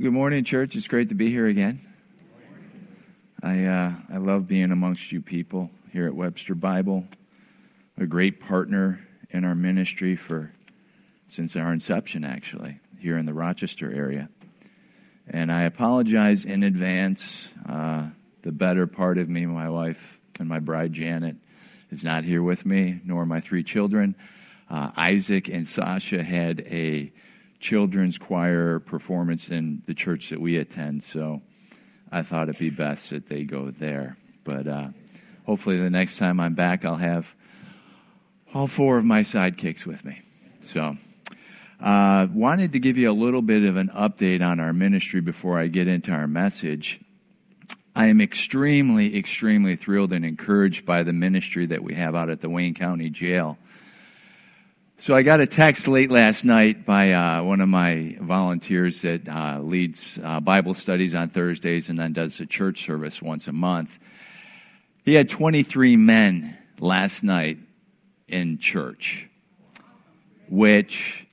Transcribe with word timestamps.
Good 0.00 0.14
morning, 0.14 0.44
church. 0.44 0.76
It's 0.76 0.88
great 0.88 1.10
to 1.10 1.14
be 1.14 1.28
here 1.28 1.46
again. 1.46 1.82
I 3.42 3.66
uh, 3.66 3.92
I 4.10 4.16
love 4.16 4.46
being 4.46 4.72
amongst 4.72 5.12
you 5.12 5.20
people 5.20 5.68
here 5.92 6.06
at 6.06 6.14
Webster 6.14 6.54
Bible. 6.54 7.04
A 7.98 8.06
great 8.06 8.40
partner 8.40 9.06
in 9.28 9.44
our 9.44 9.54
ministry 9.54 10.16
for 10.16 10.54
since 11.28 11.54
our 11.54 11.70
inception, 11.70 12.24
actually, 12.24 12.80
here 12.98 13.18
in 13.18 13.26
the 13.26 13.34
Rochester 13.34 13.92
area. 13.92 14.30
And 15.28 15.52
I 15.52 15.64
apologize 15.64 16.46
in 16.46 16.62
advance. 16.62 17.50
Uh, 17.68 18.06
the 18.40 18.52
better 18.52 18.86
part 18.86 19.18
of 19.18 19.28
me, 19.28 19.44
my 19.44 19.68
wife 19.68 20.18
and 20.38 20.48
my 20.48 20.60
bride 20.60 20.94
Janet, 20.94 21.36
is 21.90 22.02
not 22.02 22.24
here 22.24 22.42
with 22.42 22.64
me, 22.64 23.00
nor 23.04 23.26
my 23.26 23.42
three 23.42 23.64
children. 23.64 24.14
Uh, 24.70 24.92
Isaac 24.96 25.50
and 25.50 25.68
Sasha 25.68 26.22
had 26.22 26.60
a 26.60 27.12
children's 27.60 28.18
choir 28.18 28.80
performance 28.80 29.48
in 29.48 29.82
the 29.86 29.94
church 29.94 30.30
that 30.30 30.40
we 30.40 30.56
attend, 30.56 31.04
so 31.04 31.42
I 32.10 32.22
thought 32.22 32.48
it'd 32.48 32.58
be 32.58 32.70
best 32.70 33.10
that 33.10 33.28
they 33.28 33.44
go 33.44 33.70
there. 33.70 34.16
But 34.42 34.66
uh, 34.66 34.88
hopefully, 35.44 35.78
the 35.78 35.90
next 35.90 36.18
time 36.18 36.40
I'm 36.40 36.54
back, 36.54 36.84
I'll 36.84 36.96
have 36.96 37.26
all 38.52 38.66
four 38.66 38.98
of 38.98 39.04
my 39.04 39.20
sidekicks 39.20 39.86
with 39.86 40.04
me. 40.04 40.22
So, 40.72 40.96
uh, 41.80 42.26
wanted 42.32 42.72
to 42.72 42.78
give 42.78 42.96
you 42.96 43.10
a 43.10 43.12
little 43.12 43.42
bit 43.42 43.64
of 43.64 43.76
an 43.76 43.90
update 43.94 44.42
on 44.42 44.58
our 44.58 44.72
ministry 44.72 45.20
before 45.20 45.58
I 45.58 45.68
get 45.68 45.86
into 45.86 46.10
our 46.10 46.26
message. 46.26 47.00
I 47.94 48.06
am 48.06 48.20
extremely, 48.20 49.16
extremely 49.16 49.76
thrilled 49.76 50.12
and 50.12 50.24
encouraged 50.24 50.86
by 50.86 51.02
the 51.02 51.12
ministry 51.12 51.66
that 51.66 51.82
we 51.82 51.94
have 51.94 52.14
out 52.14 52.30
at 52.30 52.40
the 52.40 52.48
Wayne 52.48 52.74
County 52.74 53.10
Jail. 53.10 53.58
So 55.02 55.14
I 55.14 55.22
got 55.22 55.40
a 55.40 55.46
text 55.46 55.88
late 55.88 56.10
last 56.10 56.44
night 56.44 56.84
by 56.84 57.12
uh, 57.12 57.42
one 57.42 57.62
of 57.62 57.70
my 57.70 58.18
volunteers 58.20 59.00
that 59.00 59.26
uh, 59.26 59.58
leads 59.58 60.18
uh, 60.22 60.40
Bible 60.40 60.74
studies 60.74 61.14
on 61.14 61.30
Thursdays 61.30 61.88
and 61.88 61.98
then 61.98 62.12
does 62.12 62.38
a 62.38 62.44
church 62.44 62.84
service 62.84 63.22
once 63.22 63.46
a 63.46 63.52
month. 63.52 63.88
He 65.06 65.14
had 65.14 65.30
23 65.30 65.96
men 65.96 66.54
last 66.78 67.22
night 67.22 67.56
in 68.28 68.58
church, 68.58 69.26
which, 70.50 71.26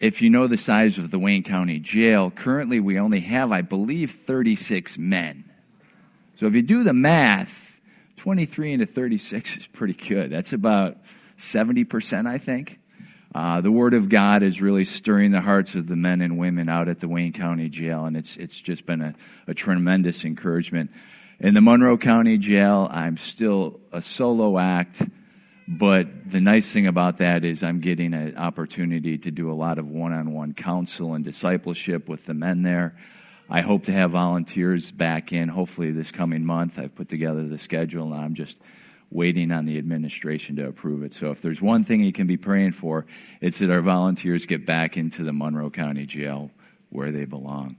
if 0.00 0.20
you 0.20 0.28
know 0.28 0.48
the 0.48 0.56
size 0.56 0.98
of 0.98 1.12
the 1.12 1.20
Wayne 1.20 1.44
County 1.44 1.78
Jail, 1.78 2.32
currently 2.32 2.80
we 2.80 2.98
only 2.98 3.20
have, 3.20 3.52
I 3.52 3.62
believe, 3.62 4.18
36 4.26 4.98
men. 4.98 5.44
So 6.40 6.46
if 6.46 6.54
you 6.54 6.62
do 6.62 6.82
the 6.82 6.94
math, 6.94 7.56
23 8.16 8.72
into 8.72 8.86
36 8.86 9.56
is 9.56 9.66
pretty 9.68 9.94
good. 9.94 10.32
That's 10.32 10.52
about 10.52 10.96
70%, 11.40 12.26
I 12.26 12.38
think. 12.38 12.78
Uh, 13.34 13.60
the 13.60 13.70
Word 13.70 13.94
of 13.94 14.08
God 14.08 14.42
is 14.42 14.60
really 14.60 14.84
stirring 14.84 15.30
the 15.30 15.40
hearts 15.40 15.74
of 15.74 15.86
the 15.86 15.96
men 15.96 16.20
and 16.20 16.36
women 16.38 16.68
out 16.68 16.88
at 16.88 17.00
the 17.00 17.08
Wayne 17.08 17.32
County 17.32 17.68
Jail, 17.68 18.04
and 18.04 18.16
it's, 18.16 18.36
it's 18.36 18.60
just 18.60 18.86
been 18.86 19.00
a, 19.00 19.14
a 19.46 19.54
tremendous 19.54 20.24
encouragement. 20.24 20.90
In 21.38 21.54
the 21.54 21.60
Monroe 21.60 21.96
County 21.96 22.38
Jail, 22.38 22.88
I'm 22.90 23.16
still 23.16 23.80
a 23.92 24.02
solo 24.02 24.58
act, 24.58 25.00
but 25.68 26.30
the 26.30 26.40
nice 26.40 26.70
thing 26.70 26.88
about 26.88 27.18
that 27.18 27.44
is 27.44 27.62
I'm 27.62 27.80
getting 27.80 28.14
an 28.14 28.36
opportunity 28.36 29.16
to 29.18 29.30
do 29.30 29.52
a 29.52 29.54
lot 29.54 29.78
of 29.78 29.86
one 29.86 30.12
on 30.12 30.32
one 30.32 30.52
counsel 30.52 31.14
and 31.14 31.24
discipleship 31.24 32.08
with 32.08 32.26
the 32.26 32.34
men 32.34 32.62
there. 32.62 32.96
I 33.48 33.60
hope 33.60 33.84
to 33.84 33.92
have 33.92 34.10
volunteers 34.10 34.90
back 34.90 35.32
in 35.32 35.48
hopefully 35.48 35.92
this 35.92 36.10
coming 36.10 36.44
month. 36.44 36.78
I've 36.78 36.94
put 36.94 37.08
together 37.08 37.46
the 37.46 37.58
schedule, 37.58 38.12
and 38.12 38.20
I'm 38.20 38.34
just 38.34 38.56
waiting 39.10 39.50
on 39.50 39.66
the 39.66 39.76
administration 39.78 40.56
to 40.56 40.68
approve 40.68 41.02
it. 41.02 41.14
So 41.14 41.30
if 41.30 41.42
there's 41.42 41.60
one 41.60 41.84
thing 41.84 42.02
you 42.02 42.12
can 42.12 42.26
be 42.26 42.36
praying 42.36 42.72
for, 42.72 43.06
it's 43.40 43.58
that 43.58 43.70
our 43.70 43.82
volunteers 43.82 44.46
get 44.46 44.64
back 44.64 44.96
into 44.96 45.24
the 45.24 45.32
Monroe 45.32 45.70
County 45.70 46.06
Jail 46.06 46.50
where 46.90 47.10
they 47.10 47.24
belong. 47.24 47.76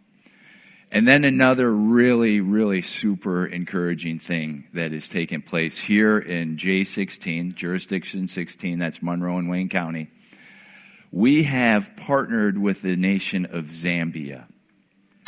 And 0.92 1.08
then 1.08 1.24
another 1.24 1.72
really, 1.72 2.42
really 2.42 2.82
super 2.82 3.46
encouraging 3.46 4.20
thing 4.20 4.66
that 4.74 4.92
is 4.92 5.08
taking 5.08 5.42
place 5.42 5.78
here 5.78 6.20
in 6.20 6.58
J16, 6.58 7.56
jurisdiction 7.56 8.28
16, 8.28 8.80
that's 8.80 9.02
Monroe 9.02 9.38
and 9.38 9.50
Wayne 9.50 9.70
County. 9.70 10.10
We 11.10 11.44
have 11.44 11.96
partnered 11.96 12.58
with 12.58 12.82
the 12.82 12.98
nation 12.98 13.46
of 13.46 13.66
Zambia. 13.66 14.46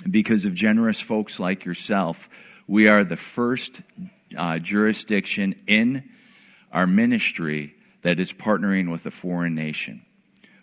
Because 0.10 0.44
of 0.44 0.54
generous 0.54 1.00
folks 1.00 1.40
like 1.40 1.64
yourself, 1.64 2.28
we 2.68 2.90
are 2.90 3.06
the 3.06 3.16
first 3.16 3.82
uh, 4.38 4.60
jurisdiction 4.60 5.56
in 5.68 6.10
our 6.72 6.88
ministry 6.88 7.76
that 8.04 8.20
is 8.20 8.32
partnering 8.34 8.92
with 8.92 9.06
a 9.06 9.12
foreign 9.12 9.56
nation. 9.56 10.06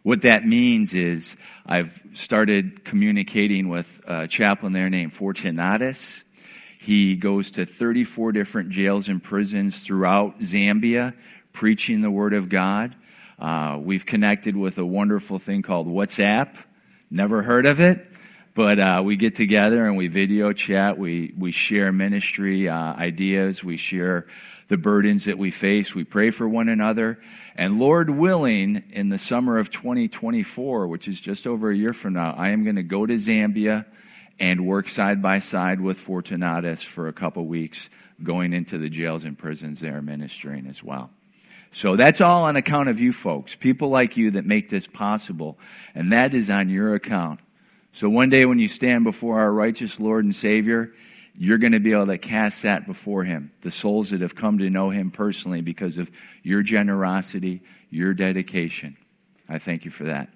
What 0.03 0.23
that 0.23 0.47
means 0.47 0.95
is 0.95 1.37
I've 1.67 1.99
started 2.15 2.85
communicating 2.85 3.69
with 3.69 3.87
a 4.07 4.27
chaplain 4.27 4.73
there 4.73 4.89
named 4.89 5.15
Fortunatus. 5.15 6.23
He 6.81 7.17
goes 7.17 7.51
to 7.53 7.67
34 7.67 8.33
different 8.33 8.71
jails 8.71 9.09
and 9.09 9.23
prisons 9.23 9.79
throughout 9.79 10.41
Zambia, 10.41 11.15
preaching 11.53 12.01
the 12.01 12.11
Word 12.11 12.33
of 12.33 12.49
God. 12.49 12.97
Uh, 13.39 13.79
we've 13.81 14.07
connected 14.07 14.57
with 14.57 14.79
a 14.79 14.87
wonderful 14.87 15.39
thing 15.39 15.61
called 15.63 15.87
WhatsApp. 15.87 16.55
Never 17.11 17.43
heard 17.43 17.67
of 17.67 17.81
it? 17.81 18.10
But 18.55 18.79
uh, 18.79 19.03
we 19.05 19.17
get 19.17 19.37
together 19.37 19.87
and 19.87 19.97
we 19.97 20.09
video 20.09 20.53
chat. 20.53 20.99
We 20.99 21.33
we 21.39 21.53
share 21.53 21.93
ministry 21.93 22.69
uh, 22.69 22.95
ideas. 22.95 23.63
We 23.63 23.77
share 23.77 24.27
the 24.69 24.77
burdens 24.77 25.25
that 25.25 25.37
we 25.37 25.51
face. 25.51 25.95
We 25.95 26.05
pray 26.05 26.31
for 26.31 26.49
one 26.49 26.69
another. 26.69 27.19
And 27.57 27.79
Lord 27.79 28.09
willing, 28.09 28.85
in 28.93 29.09
the 29.09 29.19
summer 29.19 29.59
of 29.59 29.71
2024, 29.71 30.87
which 30.87 31.09
is 31.09 31.21
just 31.21 31.47
over 31.47 31.71
a 31.71 31.77
year 31.77 31.93
from 31.93 32.15
now, 32.15 32.35
I 32.39 32.51
am 32.51 32.63
going 32.63 32.77
to 32.77 32.85
go 32.85 33.05
to 33.05 33.15
Zambia 33.15 33.85
and 34.39 34.67
work 34.67 34.89
side 34.89 35.21
by 35.21 35.41
side 35.41 35.81
with 35.81 35.99
Fortunatus 35.99 36.83
for 36.83 37.09
a 37.09 37.13
couple 37.13 37.45
weeks, 37.47 37.89
going 38.23 38.53
into 38.53 38.79
the 38.79 38.89
jails 38.89 39.25
and 39.25 39.37
prisons 39.37 39.81
there 39.81 40.01
ministering 40.01 40.67
as 40.69 40.83
well. 40.83 41.11
So 41.73 41.97
that's 41.97 42.21
all 42.21 42.45
on 42.45 42.57
account 42.57 42.89
of 42.89 43.01
you 43.01 43.13
folks, 43.13 43.55
people 43.55 43.91
like 43.91 44.17
you 44.17 44.33
that 44.33 44.47
make 44.47 44.71
this 44.71 44.87
possible, 44.87 45.59
and 45.95 46.13
that 46.13 46.35
is 46.35 46.49
on 46.49 46.69
your 46.69 46.95
account. 46.95 47.41
So 47.93 48.09
one 48.09 48.29
day 48.29 48.45
when 48.45 48.59
you 48.59 48.69
stand 48.69 49.05
before 49.05 49.41
our 49.41 49.53
righteous 49.53 49.99
Lord 49.99 50.25
and 50.25 50.35
Savior, 50.35 50.93
you're 51.37 51.59
going 51.59 51.73
to 51.73 51.81
be 51.81 51.93
able 51.93 52.07
to 52.07 52.19
cast 52.19 52.63
that 52.63 52.87
before 52.87 53.25
Him. 53.25 53.51
The 53.63 53.71
souls 53.71 54.11
that 54.11 54.21
have 54.21 54.35
come 54.35 54.59
to 54.59 54.71
know 54.71 54.91
Him 54.91 55.11
personally 55.11 55.61
because 55.61 55.99
of 55.99 56.11
your 56.43 56.63
generosity, 56.63 57.63
your 57.91 58.15
dedication. 58.15 58.97
I 59.49 59.59
thank 59.59 59.85
you 59.85 59.91
for 59.91 60.05
that. 60.05 60.29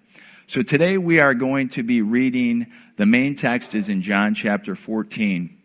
So 0.47 0.63
today 0.63 0.99
we 0.99 1.21
are 1.21 1.35
going 1.35 1.71
to 1.71 1.83
be 1.83 2.03
reading, 2.03 2.67
the 2.97 3.07
main 3.07 3.35
text 3.35 3.75
is 3.75 3.89
in 3.89 4.03
John 4.03 4.35
chapter 4.35 4.75
14, 4.75 5.57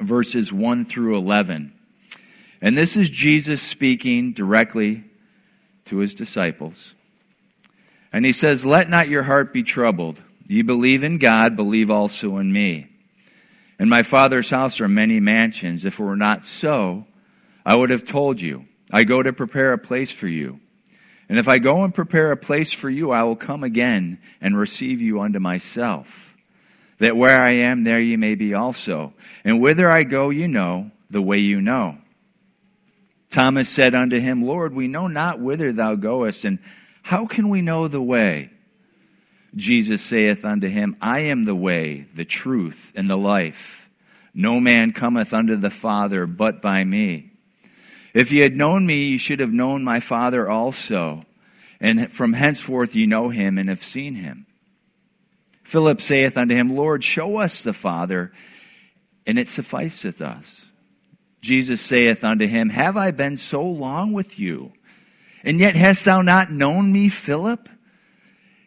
verses 0.00 0.52
1 0.52 0.84
through 0.86 1.16
11. 1.16 1.72
And 2.60 2.76
this 2.76 2.96
is 2.96 3.08
Jesus 3.08 3.62
speaking 3.62 4.32
directly 4.32 5.04
to 5.86 5.98
his 5.98 6.14
disciples. 6.14 6.94
And 8.12 8.24
he 8.24 8.32
says, 8.32 8.64
Let 8.64 8.88
not 8.88 9.08
your 9.08 9.22
heart 9.22 9.52
be 9.52 9.62
troubled. 9.62 10.20
You 10.48 10.64
believe 10.64 11.02
in 11.04 11.18
God, 11.18 11.56
believe 11.56 11.90
also 11.90 12.38
in 12.38 12.52
me. 12.52 12.88
In 13.78 13.88
my 13.88 14.02
Father's 14.02 14.48
house 14.48 14.80
are 14.80 14.88
many 14.88 15.20
mansions. 15.20 15.84
If 15.84 15.98
it 15.98 16.02
were 16.02 16.16
not 16.16 16.44
so, 16.44 17.06
I 17.64 17.76
would 17.76 17.90
have 17.90 18.06
told 18.06 18.40
you. 18.40 18.64
I 18.90 19.04
go 19.04 19.22
to 19.22 19.32
prepare 19.32 19.72
a 19.72 19.78
place 19.78 20.10
for 20.10 20.28
you. 20.28 20.60
And 21.28 21.38
if 21.38 21.48
I 21.48 21.58
go 21.58 21.82
and 21.82 21.92
prepare 21.92 22.30
a 22.30 22.36
place 22.36 22.72
for 22.72 22.88
you, 22.88 23.10
I 23.10 23.24
will 23.24 23.36
come 23.36 23.64
again 23.64 24.18
and 24.40 24.56
receive 24.56 25.00
you 25.00 25.20
unto 25.20 25.40
myself, 25.40 26.34
that 27.00 27.16
where 27.16 27.42
I 27.42 27.68
am, 27.68 27.82
there 27.82 28.00
ye 28.00 28.16
may 28.16 28.36
be 28.36 28.54
also. 28.54 29.12
And 29.44 29.60
whither 29.60 29.90
I 29.90 30.04
go, 30.04 30.30
you 30.30 30.46
know, 30.46 30.92
the 31.10 31.20
way 31.20 31.38
you 31.38 31.60
know. 31.60 31.98
Thomas 33.28 33.68
said 33.68 33.94
unto 33.94 34.20
him, 34.20 34.44
Lord, 34.44 34.72
we 34.72 34.86
know 34.86 35.08
not 35.08 35.40
whither 35.40 35.72
thou 35.72 35.96
goest, 35.96 36.44
and 36.44 36.60
how 37.02 37.26
can 37.26 37.48
we 37.48 37.60
know 37.60 37.88
the 37.88 38.00
way? 38.00 38.50
Jesus 39.56 40.02
saith 40.02 40.44
unto 40.44 40.68
him, 40.68 40.96
I 41.00 41.20
am 41.20 41.44
the 41.44 41.54
way, 41.54 42.06
the 42.14 42.26
truth, 42.26 42.92
and 42.94 43.08
the 43.08 43.16
life. 43.16 43.88
No 44.34 44.60
man 44.60 44.92
cometh 44.92 45.32
unto 45.32 45.56
the 45.56 45.70
Father 45.70 46.26
but 46.26 46.60
by 46.60 46.84
me. 46.84 47.32
If 48.12 48.32
ye 48.32 48.42
had 48.42 48.54
known 48.54 48.84
me, 48.86 49.10
ye 49.10 49.18
should 49.18 49.40
have 49.40 49.52
known 49.52 49.82
my 49.82 50.00
Father 50.00 50.48
also. 50.48 51.22
And 51.80 52.12
from 52.12 52.34
henceforth 52.34 52.94
ye 52.94 53.06
know 53.06 53.30
him 53.30 53.56
and 53.56 53.70
have 53.70 53.82
seen 53.82 54.14
him. 54.14 54.46
Philip 55.64 56.00
saith 56.00 56.36
unto 56.36 56.54
him, 56.54 56.76
Lord, 56.76 57.02
show 57.02 57.38
us 57.38 57.62
the 57.62 57.72
Father, 57.72 58.32
and 59.26 59.38
it 59.38 59.48
sufficeth 59.48 60.20
us. 60.20 60.62
Jesus 61.40 61.80
saith 61.80 62.24
unto 62.24 62.46
him, 62.46 62.70
Have 62.70 62.96
I 62.96 63.10
been 63.10 63.36
so 63.36 63.62
long 63.62 64.12
with 64.12 64.38
you, 64.38 64.72
and 65.42 65.60
yet 65.60 65.76
hast 65.76 66.04
thou 66.04 66.22
not 66.22 66.52
known 66.52 66.92
me, 66.92 67.08
Philip? 67.08 67.68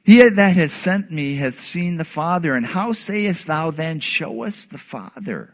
He 0.09 0.27
that 0.27 0.55
has 0.55 0.73
sent 0.73 1.11
me 1.11 1.35
hath 1.35 1.61
seen 1.61 1.97
the 1.97 2.03
Father. 2.03 2.55
And 2.55 2.65
how 2.65 2.93
sayest 2.93 3.45
thou 3.45 3.69
then, 3.69 3.99
Show 3.99 4.43
us 4.43 4.65
the 4.65 4.79
Father? 4.79 5.53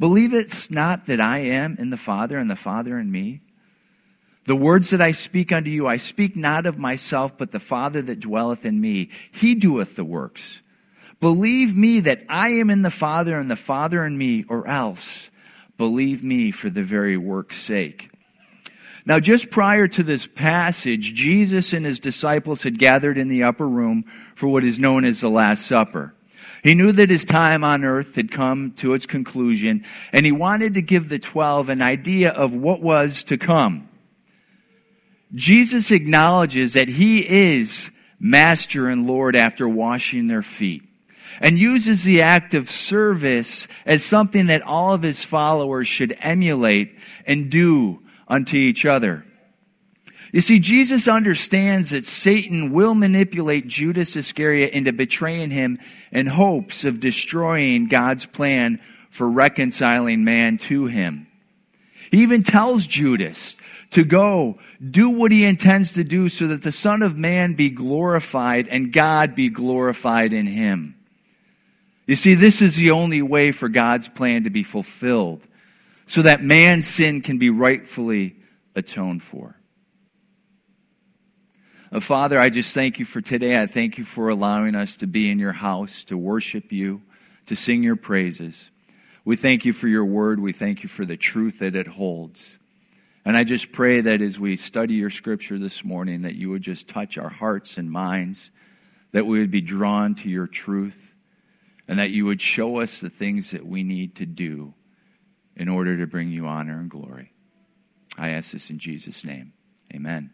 Believest 0.00 0.72
not 0.72 1.06
that 1.06 1.20
I 1.20 1.38
am 1.38 1.76
in 1.78 1.90
the 1.90 1.96
Father, 1.96 2.36
and 2.36 2.50
the 2.50 2.56
Father 2.56 2.98
in 2.98 3.12
me? 3.12 3.40
The 4.46 4.56
words 4.56 4.90
that 4.90 5.00
I 5.00 5.12
speak 5.12 5.52
unto 5.52 5.70
you, 5.70 5.86
I 5.86 5.98
speak 5.98 6.34
not 6.34 6.66
of 6.66 6.78
myself, 6.78 7.38
but 7.38 7.52
the 7.52 7.60
Father 7.60 8.02
that 8.02 8.18
dwelleth 8.18 8.64
in 8.64 8.80
me. 8.80 9.10
He 9.30 9.54
doeth 9.54 9.94
the 9.94 10.04
works. 10.04 10.60
Believe 11.20 11.76
me 11.76 12.00
that 12.00 12.24
I 12.28 12.48
am 12.54 12.70
in 12.70 12.82
the 12.82 12.90
Father 12.90 13.38
and 13.38 13.48
the 13.48 13.54
Father 13.54 14.04
in 14.04 14.18
me, 14.18 14.44
or 14.48 14.66
else 14.66 15.30
believe 15.78 16.24
me 16.24 16.50
for 16.50 16.70
the 16.70 16.82
very 16.82 17.16
work's 17.16 17.62
sake. 17.62 18.11
Now, 19.04 19.18
just 19.18 19.50
prior 19.50 19.88
to 19.88 20.02
this 20.02 20.26
passage, 20.26 21.14
Jesus 21.14 21.72
and 21.72 21.84
his 21.84 21.98
disciples 21.98 22.62
had 22.62 22.78
gathered 22.78 23.18
in 23.18 23.28
the 23.28 23.42
upper 23.42 23.68
room 23.68 24.04
for 24.36 24.46
what 24.46 24.64
is 24.64 24.78
known 24.78 25.04
as 25.04 25.20
the 25.20 25.28
Last 25.28 25.66
Supper. 25.66 26.14
He 26.62 26.74
knew 26.74 26.92
that 26.92 27.10
his 27.10 27.24
time 27.24 27.64
on 27.64 27.84
earth 27.84 28.14
had 28.14 28.30
come 28.30 28.72
to 28.76 28.94
its 28.94 29.06
conclusion, 29.06 29.84
and 30.12 30.24
he 30.24 30.30
wanted 30.30 30.74
to 30.74 30.82
give 30.82 31.08
the 31.08 31.18
twelve 31.18 31.68
an 31.68 31.82
idea 31.82 32.30
of 32.30 32.52
what 32.52 32.80
was 32.80 33.24
to 33.24 33.36
come. 33.36 33.88
Jesus 35.34 35.90
acknowledges 35.90 36.74
that 36.74 36.88
he 36.88 37.18
is 37.18 37.90
Master 38.20 38.88
and 38.88 39.08
Lord 39.08 39.34
after 39.34 39.68
washing 39.68 40.28
their 40.28 40.42
feet, 40.42 40.84
and 41.40 41.58
uses 41.58 42.04
the 42.04 42.22
act 42.22 42.54
of 42.54 42.70
service 42.70 43.66
as 43.84 44.04
something 44.04 44.46
that 44.46 44.62
all 44.62 44.94
of 44.94 45.02
his 45.02 45.24
followers 45.24 45.88
should 45.88 46.16
emulate 46.20 46.96
and 47.26 47.50
do 47.50 47.98
unto 48.32 48.56
each 48.56 48.86
other. 48.86 49.24
You 50.32 50.40
see, 50.40 50.58
Jesus 50.58 51.06
understands 51.06 51.90
that 51.90 52.06
Satan 52.06 52.72
will 52.72 52.94
manipulate 52.94 53.68
Judas 53.68 54.16
Iscariot 54.16 54.72
into 54.72 54.90
betraying 54.90 55.50
him 55.50 55.78
in 56.10 56.26
hopes 56.26 56.86
of 56.86 57.00
destroying 57.00 57.88
God's 57.88 58.24
plan 58.24 58.80
for 59.10 59.28
reconciling 59.28 60.24
man 60.24 60.56
to 60.56 60.86
him. 60.86 61.26
He 62.10 62.22
even 62.22 62.42
tells 62.42 62.86
Judas 62.86 63.56
to 63.90 64.04
go 64.04 64.58
do 64.90 65.10
what 65.10 65.30
he 65.30 65.44
intends 65.44 65.92
to 65.92 66.04
do 66.04 66.30
so 66.30 66.48
that 66.48 66.62
the 66.62 66.72
Son 66.72 67.02
of 67.02 67.14
Man 67.14 67.54
be 67.54 67.68
glorified 67.68 68.68
and 68.68 68.90
God 68.90 69.34
be 69.34 69.50
glorified 69.50 70.32
in 70.32 70.46
him. 70.46 70.94
You 72.06 72.16
see, 72.16 72.34
this 72.34 72.62
is 72.62 72.74
the 72.74 72.92
only 72.92 73.20
way 73.20 73.52
for 73.52 73.68
God's 73.68 74.08
plan 74.08 74.44
to 74.44 74.50
be 74.50 74.62
fulfilled 74.62 75.42
so 76.12 76.20
that 76.20 76.42
man's 76.42 76.86
sin 76.86 77.22
can 77.22 77.38
be 77.38 77.48
rightfully 77.48 78.36
atoned 78.76 79.22
for. 79.22 79.56
Uh, 81.90 82.00
Father, 82.00 82.38
I 82.38 82.50
just 82.50 82.74
thank 82.74 82.98
you 82.98 83.06
for 83.06 83.22
today. 83.22 83.58
I 83.58 83.66
thank 83.66 83.96
you 83.96 84.04
for 84.04 84.28
allowing 84.28 84.74
us 84.74 84.96
to 84.96 85.06
be 85.06 85.30
in 85.30 85.38
your 85.38 85.54
house, 85.54 86.04
to 86.04 86.18
worship 86.18 86.70
you, 86.70 87.00
to 87.46 87.56
sing 87.56 87.82
your 87.82 87.96
praises. 87.96 88.70
We 89.24 89.36
thank 89.36 89.64
you 89.64 89.72
for 89.72 89.88
your 89.88 90.04
word. 90.04 90.38
We 90.38 90.52
thank 90.52 90.82
you 90.82 90.90
for 90.90 91.06
the 91.06 91.16
truth 91.16 91.60
that 91.60 91.74
it 91.74 91.86
holds. 91.86 92.58
And 93.24 93.34
I 93.34 93.44
just 93.44 93.72
pray 93.72 94.02
that 94.02 94.20
as 94.20 94.38
we 94.38 94.58
study 94.58 94.92
your 94.92 95.08
scripture 95.08 95.58
this 95.58 95.82
morning, 95.82 96.22
that 96.22 96.34
you 96.34 96.50
would 96.50 96.62
just 96.62 96.88
touch 96.88 97.16
our 97.16 97.30
hearts 97.30 97.78
and 97.78 97.90
minds, 97.90 98.50
that 99.12 99.24
we 99.24 99.40
would 99.40 99.50
be 99.50 99.62
drawn 99.62 100.14
to 100.16 100.28
your 100.28 100.46
truth, 100.46 101.14
and 101.88 101.98
that 101.98 102.10
you 102.10 102.26
would 102.26 102.42
show 102.42 102.82
us 102.82 103.00
the 103.00 103.08
things 103.08 103.52
that 103.52 103.64
we 103.64 103.82
need 103.82 104.16
to 104.16 104.26
do 104.26 104.74
in 105.56 105.68
order 105.68 105.98
to 105.98 106.06
bring 106.06 106.30
you 106.30 106.46
honor 106.46 106.78
and 106.78 106.90
glory. 106.90 107.32
I 108.16 108.30
ask 108.30 108.52
this 108.52 108.70
in 108.70 108.78
Jesus' 108.78 109.24
name. 109.24 109.52
Amen. 109.94 110.30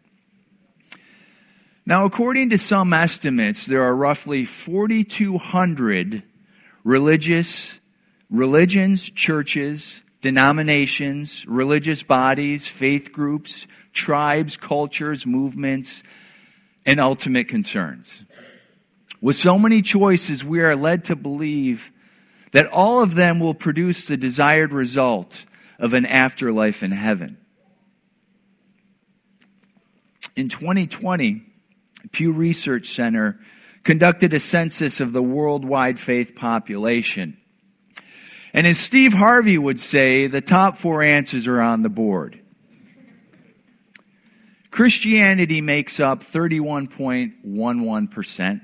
Now, 1.87 2.05
according 2.05 2.51
to 2.51 2.59
some 2.59 2.93
estimates, 2.93 3.67
there 3.67 3.83
are 3.83 3.95
roughly 3.95 4.45
4,200 4.45 6.23
religious 6.85 7.79
religions, 8.31 9.09
churches, 9.09 10.03
denominations, 10.21 11.47
religious 11.47 12.03
bodies, 12.03 12.67
faith 12.69 13.13
groups, 13.13 13.67
tribes, 13.93 14.57
cultures, 14.57 15.27
movements, 15.27 16.03
and 16.85 17.01
ultimate 17.01 17.49
concerns. 17.49 18.25
With 19.21 19.37
so 19.37 19.59
many 19.59 19.83
choices, 19.83 20.45
we 20.45 20.61
are 20.61 20.77
led 20.77 21.05
to 21.05 21.17
believe 21.17 21.91
that 22.53 22.67
all 22.67 23.03
of 23.03 23.15
them 23.15 23.41
will 23.41 23.55
produce 23.55 24.07
the 24.07 24.17
desired 24.17 24.73
result 24.73 25.45
of 25.79 25.95
an 25.95 26.07
afterlife 26.07 26.83
in 26.83 26.91
heaven. 26.91 27.39
In 30.35 30.49
2020, 30.49 31.43
Pew 32.13 32.33
Research 32.33 32.95
Center 32.95 33.39
conducted 33.85 34.35
a 34.35 34.41
census 34.41 35.01
of 35.01 35.13
the 35.13 35.23
worldwide 35.23 35.99
faith 35.99 36.35
population. 36.35 37.37
And 38.53 38.67
as 38.67 38.79
Steve 38.79 39.13
Harvey 39.13 39.59
would 39.59 39.81
say, 39.81 40.27
the 40.27 40.41
top 40.41 40.79
four 40.79 41.03
answers 41.03 41.47
are 41.47 41.61
on 41.61 41.83
the 41.83 41.89
board. 41.89 42.41
Christianity 44.71 45.61
makes 45.61 46.01
up 46.01 46.25
31.11%. 46.25 48.61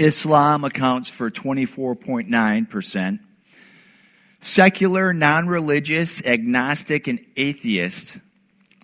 Islam 0.00 0.64
accounts 0.64 1.08
for 1.08 1.30
24.9%. 1.30 3.20
Secular, 4.40 5.12
non 5.12 5.46
religious, 5.46 6.20
agnostic, 6.22 7.06
and 7.06 7.20
atheist, 7.36 8.16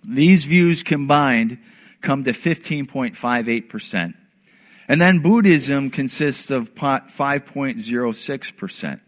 these 0.07 0.45
views 0.45 0.83
combined 0.83 1.57
come 2.01 2.23
to 2.23 2.31
15.58%. 2.31 4.13
And 4.87 5.01
then 5.01 5.19
Buddhism 5.19 5.89
consists 5.89 6.51
of 6.51 6.73
5.06%. 6.75 8.99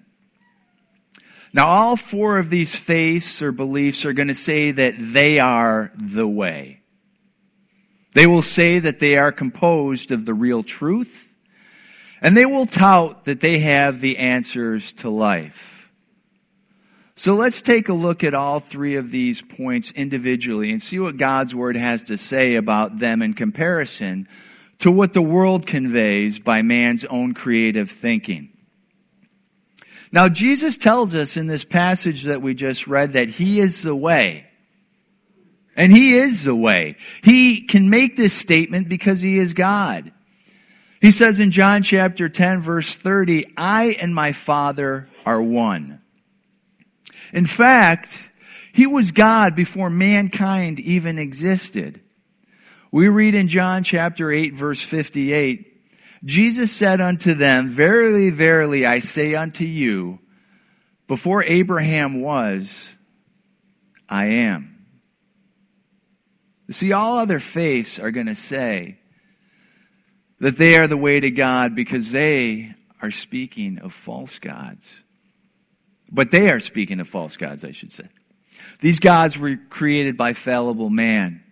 Now, 1.54 1.68
all 1.68 1.96
four 1.96 2.38
of 2.38 2.50
these 2.50 2.76
faiths 2.76 3.42
or 3.42 3.52
beliefs 3.52 4.06
are 4.06 4.14
going 4.14 4.28
to 4.28 4.36
say 4.36 4.72
that 4.72 4.96
they 5.00 5.40
are 5.40 5.92
the 5.96 6.28
way. 6.28 6.82
They 8.14 8.28
will 8.28 8.42
say 8.42 8.80
that 8.80 9.00
they 9.00 9.16
are 9.16 9.32
composed 9.32 10.12
of 10.12 10.26
the 10.26 10.34
real 10.34 10.64
truth, 10.64 11.29
and 12.22 12.36
they 12.36 12.46
will 12.46 12.66
tout 12.66 13.26
that 13.26 13.42
they 13.42 13.60
have 13.60 14.02
the 14.02 14.18
answers 14.18 14.94
to 14.94 15.10
life. 15.10 15.90
So 17.16 17.34
let's 17.34 17.62
take 17.62 17.90
a 17.90 17.94
look 17.94 18.24
at 18.24 18.34
all 18.34 18.62
three 18.62 18.96
of 18.96 19.12
these 19.12 19.42
points 19.42 19.92
individually 19.92 20.72
and 20.72 20.82
see 20.82 21.00
what 21.00 21.18
God's 21.18 21.54
Word 21.54 21.76
has 21.76 22.04
to 22.04 22.18
say 22.18 22.56
about 22.56 23.00
them 23.00 23.22
in 23.22 23.34
comparison 23.34 24.28
to 24.80 24.90
what 24.90 25.12
the 25.12 25.22
world 25.22 25.68
conveys 25.68 26.40
by 26.40 26.62
man's 26.62 27.04
own 27.04 27.34
creative 27.34 27.92
thinking. 27.92 28.50
Now, 30.12 30.28
Jesus 30.28 30.78
tells 30.78 31.14
us 31.14 31.38
in 31.38 31.48
this 31.48 31.66
passage 31.66 32.24
that 32.24 32.42
we 32.42 32.54
just 32.54 32.88
read 32.88 33.14
that 33.14 33.30
He 33.30 33.60
is 33.60 33.84
the 33.84 33.96
way. 33.96 34.46
And 35.76 35.92
He 35.92 36.16
is 36.16 36.46
the 36.46 36.56
way. 36.56 36.96
He 37.22 37.68
can 37.68 37.90
make 37.90 38.16
this 38.16 38.34
statement 38.34 38.90
because 38.90 39.22
He 39.22 39.38
is 39.38 39.54
God. 39.54 40.12
He 41.02 41.12
says 41.12 41.40
in 41.40 41.52
John 41.52 41.82
chapter 41.82 42.28
10, 42.28 42.62
verse 42.62 42.98
30, 42.98 43.54
I 43.56 43.96
and 44.00 44.14
my 44.14 44.34
Father 44.34 45.08
are 45.26 45.42
one. 45.42 46.02
In 47.32 47.46
fact, 47.46 48.18
he 48.74 48.86
was 48.86 49.12
God 49.12 49.56
before 49.56 49.90
mankind 49.90 50.80
even 50.80 51.18
existed. 51.18 52.02
We 52.92 53.08
read 53.08 53.36
in 53.36 53.48
John 53.48 53.84
chapter 53.84 54.32
8, 54.32 54.56
verse 54.56 54.82
58 54.82 55.70
Jesus 56.24 56.72
said 56.72 57.00
unto 57.00 57.34
them, 57.34 57.70
Verily, 57.70 58.30
verily, 58.30 58.86
I 58.86 59.00
say 59.00 59.36
unto 59.36 59.64
you, 59.64 60.20
before 61.08 61.44
Abraham 61.44 62.22
was, 62.22 62.90
I 64.08 64.26
am. 64.26 64.86
See, 66.72 66.92
all 66.92 67.18
other 67.18 67.40
faiths 67.40 68.00
are 68.00 68.12
going 68.12 68.28
to 68.28 68.36
say 68.36 68.99
that 70.40 70.58
they 70.58 70.78
are 70.78 70.88
the 70.88 70.98
way 70.98 71.20
to 71.20 71.32
God 71.32 71.76
because 71.76 72.12
they 72.12 72.74
are 73.02 73.12
speaking 73.12 73.80
of 73.80 73.94
false 73.94 74.40
gods. 74.40 74.86
But 76.12 76.32
they 76.32 76.50
are 76.50 76.60
speaking 76.60 77.00
of 77.00 77.08
false 77.08 77.38
gods, 77.38 77.64
I 77.64 77.72
should 77.72 77.94
say. 77.94 78.08
These 78.82 79.00
gods 79.00 79.38
were 79.38 79.58
created 79.70 80.18
by 80.18 80.34
fallible 80.34 80.90
man. 80.90 81.44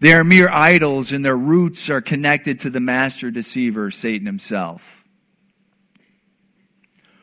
They 0.00 0.12
are 0.12 0.22
mere 0.22 0.48
idols, 0.48 1.12
and 1.12 1.24
their 1.24 1.36
roots 1.36 1.90
are 1.90 2.00
connected 2.00 2.60
to 2.60 2.70
the 2.70 2.80
master 2.80 3.30
deceiver, 3.30 3.90
Satan 3.90 4.26
himself. 4.26 4.82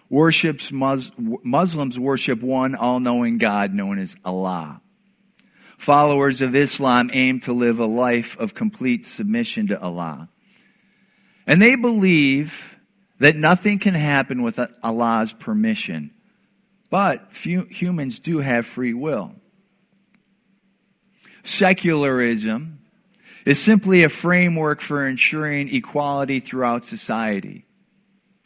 Worships 0.09 0.71
Muslims 0.71 1.97
worship 1.97 2.41
one 2.41 2.75
all 2.75 2.99
knowing 2.99 3.37
God 3.37 3.73
known 3.73 3.97
as 3.97 4.15
Allah. 4.23 4.81
Followers 5.77 6.41
of 6.41 6.55
Islam 6.55 7.09
aim 7.13 7.39
to 7.41 7.53
live 7.53 7.79
a 7.79 7.85
life 7.85 8.37
of 8.37 8.53
complete 8.53 9.05
submission 9.05 9.67
to 9.67 9.79
Allah. 9.79 10.29
And 11.47 11.61
they 11.61 11.75
believe 11.75 12.75
that 13.19 13.35
nothing 13.35 13.79
can 13.79 13.93
happen 13.93 14.41
with 14.41 14.59
Allah's 14.83 15.31
permission 15.33 16.11
but 16.89 17.33
few, 17.33 17.63
humans 17.63 18.19
do 18.19 18.39
have 18.39 18.65
free 18.65 18.93
will. 18.93 19.33
Secularism 21.43 22.79
is 23.45 23.61
simply 23.61 24.03
a 24.03 24.09
framework 24.09 24.79
for 24.79 25.05
ensuring 25.05 25.75
equality 25.75 26.39
throughout 26.39 26.85
society 26.85 27.65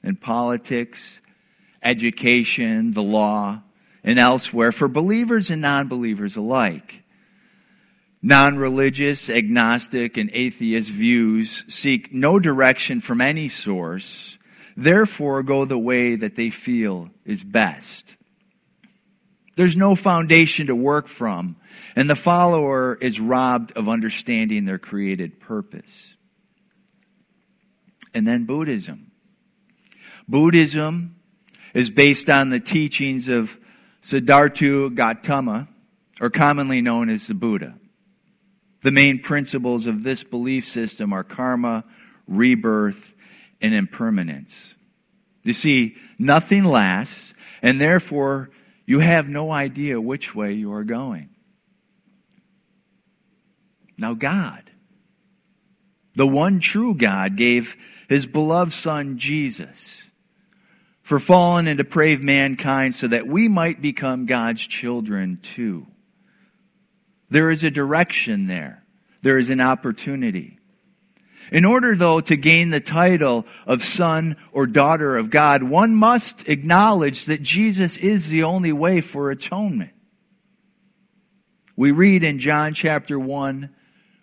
in 0.03 0.15
politics, 0.15 1.21
education, 1.83 2.93
the 2.93 3.03
law, 3.03 3.61
and 4.03 4.17
elsewhere 4.17 4.71
for 4.71 4.87
believers 4.87 5.49
and 5.49 5.61
non 5.61 5.87
believers 5.87 6.35
alike. 6.35 7.03
Non 8.21 8.57
religious, 8.57 9.29
agnostic, 9.29 10.17
and 10.17 10.29
atheist 10.33 10.89
views 10.89 11.63
seek 11.67 12.13
no 12.13 12.39
direction 12.39 12.99
from 12.99 13.21
any 13.21 13.47
source 13.47 14.37
therefore 14.79 15.43
go 15.43 15.65
the 15.65 15.77
way 15.77 16.15
that 16.15 16.35
they 16.35 16.49
feel 16.49 17.09
is 17.25 17.43
best. 17.43 18.15
There's 19.55 19.75
no 19.75 19.93
foundation 19.93 20.67
to 20.67 20.75
work 20.75 21.07
from, 21.09 21.57
and 21.95 22.09
the 22.09 22.15
follower 22.15 22.95
is 22.95 23.19
robbed 23.19 23.73
of 23.73 23.89
understanding 23.89 24.63
their 24.63 24.77
created 24.77 25.39
purpose. 25.39 26.15
And 28.13 28.25
then 28.25 28.45
Buddhism. 28.45 29.11
Buddhism 30.27 31.17
is 31.73 31.89
based 31.89 32.29
on 32.29 32.49
the 32.49 32.59
teachings 32.59 33.27
of 33.27 33.57
Siddhartha 34.01 34.91
Gautama, 34.91 35.67
or 36.21 36.29
commonly 36.29 36.81
known 36.81 37.09
as 37.09 37.27
the 37.27 37.33
Buddha. 37.33 37.75
The 38.81 38.91
main 38.91 39.19
principles 39.19 39.87
of 39.87 40.03
this 40.03 40.23
belief 40.23 40.67
system 40.67 41.11
are 41.11 41.23
karma, 41.23 41.83
rebirth, 42.27 43.13
and 43.61 43.73
impermanence. 43.73 44.75
You 45.43 45.53
see, 45.53 45.95
nothing 46.17 46.63
lasts, 46.63 47.33
and 47.61 47.79
therefore 47.79 48.51
you 48.85 48.99
have 48.99 49.27
no 49.27 49.51
idea 49.51 49.99
which 49.99 50.33
way 50.33 50.53
you 50.53 50.73
are 50.73 50.83
going. 50.83 51.29
Now, 53.97 54.13
God, 54.13 54.69
the 56.15 56.27
one 56.27 56.59
true 56.59 56.95
God, 56.95 57.35
gave 57.35 57.75
his 58.07 58.25
beloved 58.25 58.71
Son 58.71 59.17
Jesus 59.17 60.01
for 61.01 61.19
fallen 61.19 61.67
and 61.67 61.77
depraved 61.77 62.23
mankind 62.23 62.95
so 62.95 63.07
that 63.07 63.27
we 63.27 63.47
might 63.47 63.81
become 63.81 64.25
God's 64.25 64.61
children 64.61 65.39
too. 65.41 65.87
There 67.29 67.51
is 67.51 67.63
a 67.63 67.71
direction 67.71 68.47
there. 68.47 68.83
There 69.21 69.37
is 69.37 69.49
an 69.49 69.61
opportunity. 69.61 70.57
In 71.51 71.65
order, 71.65 71.95
though, 71.95 72.21
to 72.21 72.35
gain 72.35 72.69
the 72.69 72.79
title 72.79 73.45
of 73.65 73.83
son 73.83 74.37
or 74.51 74.67
daughter 74.67 75.17
of 75.17 75.29
God, 75.29 75.63
one 75.63 75.95
must 75.95 76.47
acknowledge 76.47 77.25
that 77.25 77.41
Jesus 77.41 77.97
is 77.97 78.29
the 78.29 78.43
only 78.43 78.71
way 78.71 79.01
for 79.01 79.31
atonement. 79.31 79.91
We 81.75 81.91
read 81.91 82.23
in 82.23 82.39
John 82.39 82.73
chapter 82.73 83.17
1, 83.17 83.69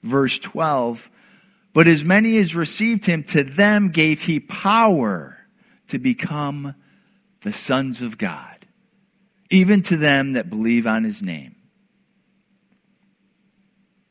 verse 0.03 0.39
12, 0.39 1.11
But 1.73 1.89
as 1.89 2.05
many 2.05 2.39
as 2.39 2.55
received 2.55 3.07
him, 3.07 3.25
to 3.25 3.43
them 3.43 3.91
gave 3.91 4.23
he 4.23 4.39
power 4.39 5.39
to 5.89 5.99
become 5.99 6.75
the 7.43 7.53
sons 7.53 8.03
of 8.03 8.19
God, 8.19 8.67
even 9.51 9.83
to 9.83 9.97
them 9.97 10.35
that 10.35 10.51
believe 10.51 10.87
on 10.87 11.03
his 11.03 11.23
name 11.23 11.56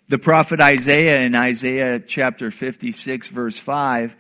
the 0.08 0.18
prophet 0.18 0.62
Isaiah 0.62 1.22
in 1.22 1.36
Isaiah 1.36 2.00
chapter 2.00 2.52
56, 2.52 3.30
verse 3.30 3.58
5 3.58 4.16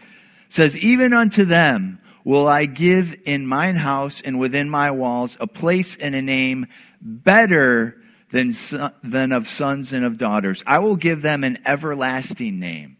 says, 0.49 0.77
Even 0.77 1.13
unto 1.13 1.45
them 1.45 1.99
will 2.23 2.47
I 2.47 2.65
give 2.65 3.15
in 3.25 3.45
mine 3.45 3.75
house 3.75 4.21
and 4.23 4.39
within 4.39 4.69
my 4.69 4.91
walls 4.91 5.37
a 5.39 5.47
place 5.47 5.95
and 5.95 6.15
a 6.15 6.21
name 6.21 6.67
better 7.01 8.01
than, 8.31 8.55
than 9.03 9.31
of 9.31 9.47
sons 9.47 9.93
and 9.93 10.03
of 10.03 10.17
daughters. 10.17 10.63
I 10.65 10.79
will 10.79 10.95
give 10.95 11.21
them 11.21 11.43
an 11.43 11.59
everlasting 11.65 12.59
name 12.59 12.97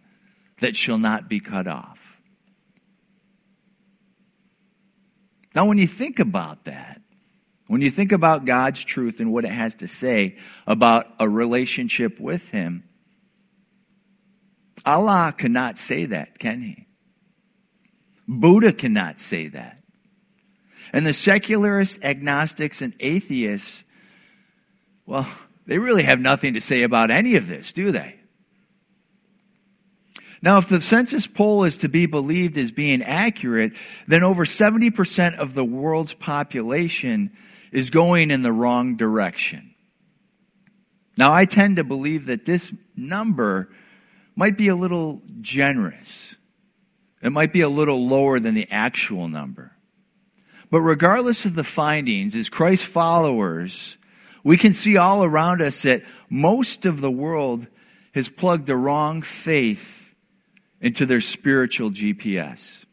that 0.61 0.75
shall 0.75 0.99
not 0.99 1.27
be 1.27 1.39
cut 1.39 1.67
off. 1.67 1.97
Now, 5.55 5.65
when 5.65 5.77
you 5.77 5.87
think 5.87 6.19
about 6.19 6.65
that, 6.65 7.01
when 7.67 7.81
you 7.81 7.89
think 7.89 8.12
about 8.12 8.45
God's 8.45 8.84
truth 8.84 9.19
and 9.19 9.31
what 9.31 9.45
it 9.45 9.51
has 9.51 9.74
to 9.75 9.88
say 9.88 10.38
about 10.67 11.07
a 11.19 11.27
relationship 11.27 12.19
with 12.19 12.43
Him, 12.50 12.84
Allah 14.86 15.34
cannot 15.36 15.77
say 15.77 16.05
that, 16.05 16.38
can 16.38 16.62
He? 16.62 16.88
Buddha 18.27 18.72
cannot 18.72 19.19
say 19.19 19.48
that. 19.50 19.79
And 20.93 21.05
the 21.05 21.13
secularists, 21.13 21.98
agnostics, 22.01 22.81
and 22.81 22.93
atheists, 23.00 23.84
well, 25.05 25.27
they 25.65 25.77
really 25.77 26.03
have 26.03 26.19
nothing 26.19 26.53
to 26.53 26.62
say 26.62 26.84
about 26.84 27.12
any 27.12 27.36
of 27.36 27.48
this, 27.48 27.74
do 27.74 27.91
they? 27.91 28.15
Now, 30.41 30.57
if 30.57 30.69
the 30.69 30.79
census 30.79 31.25
poll 31.25 31.63
is 31.63 31.77
to 31.77 31.89
be 31.89 32.05
believed 32.05 32.57
as 32.60 32.69
being 32.69 33.01
accurate, 33.01 33.74
then 34.07 34.24
over 34.24 34.45
70% 34.45 35.39
of 35.39 35.55
the 35.55 35.65
world's 35.65 36.13
population 36.13 37.31
is 37.72 37.89
going 37.89 38.31
in 38.31 38.41
the 38.41 38.51
wrong 38.51 38.95
direction. 38.95 39.75
Now, 41.17 41.34
I 41.34 41.45
tend 41.45 41.77
to 41.77 41.84
believe 41.84 42.25
that 42.25 42.45
this 42.45 42.72
number 42.95 43.69
might 44.36 44.57
be 44.57 44.67
a 44.67 44.75
little 44.75 45.22
generous. 45.41 46.36
It 47.22 47.31
might 47.31 47.53
be 47.53 47.62
a 47.62 47.69
little 47.69 48.07
lower 48.07 48.39
than 48.39 48.53
the 48.53 48.67
actual 48.69 49.27
number. 49.27 49.72
But 50.69 50.81
regardless 50.81 51.45
of 51.45 51.55
the 51.55 51.63
findings, 51.63 52.36
as 52.36 52.50
Christ 52.50 52.84
followers, 52.84 53.98
we 54.43 54.57
can 54.57 54.74
see 54.74 54.98
all 54.98 55.24
around 55.24 55.62
us 55.62 55.84
that 55.84 56.03
most 56.29 56.86
of 56.86 57.01
the 57.01 57.12
world 57.12 57.65
has 58.13 58.29
plugged 58.29 58.67
the 58.67 58.75
wrong 58.75 59.22
faith 59.22 60.03
into 60.81 61.05
their 61.05 61.22
spiritual 61.22 61.91
GPS. 61.91 62.84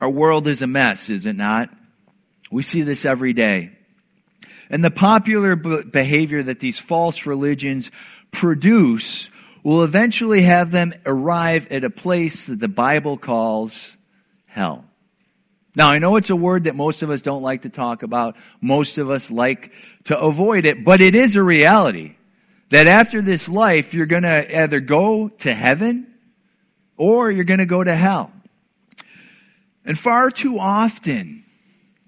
Our 0.00 0.10
world 0.10 0.48
is 0.48 0.62
a 0.62 0.66
mess, 0.66 1.10
is 1.10 1.26
it 1.26 1.36
not? 1.36 1.70
We 2.50 2.62
see 2.62 2.82
this 2.82 3.04
every 3.04 3.32
day. 3.32 3.70
And 4.70 4.84
the 4.84 4.90
popular 4.90 5.56
behavior 5.56 6.42
that 6.44 6.60
these 6.60 6.78
false 6.78 7.26
religions 7.26 7.90
produce 8.30 9.28
will 9.62 9.82
eventually 9.82 10.42
have 10.42 10.70
them 10.70 10.94
arrive 11.04 11.68
at 11.70 11.84
a 11.84 11.90
place 11.90 12.46
that 12.46 12.60
the 12.60 12.68
Bible 12.68 13.18
calls 13.18 13.96
hell. 14.46 14.84
Now, 15.74 15.90
I 15.90 15.98
know 15.98 16.16
it's 16.16 16.30
a 16.30 16.36
word 16.36 16.64
that 16.64 16.74
most 16.74 17.02
of 17.02 17.10
us 17.10 17.22
don't 17.22 17.42
like 17.42 17.62
to 17.62 17.68
talk 17.68 18.02
about. 18.02 18.36
Most 18.60 18.98
of 18.98 19.10
us 19.10 19.30
like 19.30 19.72
to 20.04 20.18
avoid 20.18 20.66
it, 20.66 20.84
but 20.84 21.00
it 21.00 21.14
is 21.14 21.36
a 21.36 21.42
reality 21.42 22.16
that 22.70 22.86
after 22.86 23.22
this 23.22 23.48
life, 23.48 23.94
you're 23.94 24.06
going 24.06 24.22
to 24.22 24.62
either 24.62 24.80
go 24.80 25.28
to 25.28 25.54
heaven 25.54 26.06
or 26.96 27.30
you're 27.30 27.44
going 27.44 27.58
to 27.58 27.66
go 27.66 27.82
to 27.82 27.94
hell. 27.94 28.32
And 29.84 29.98
far 29.98 30.30
too 30.30 30.58
often, 30.58 31.44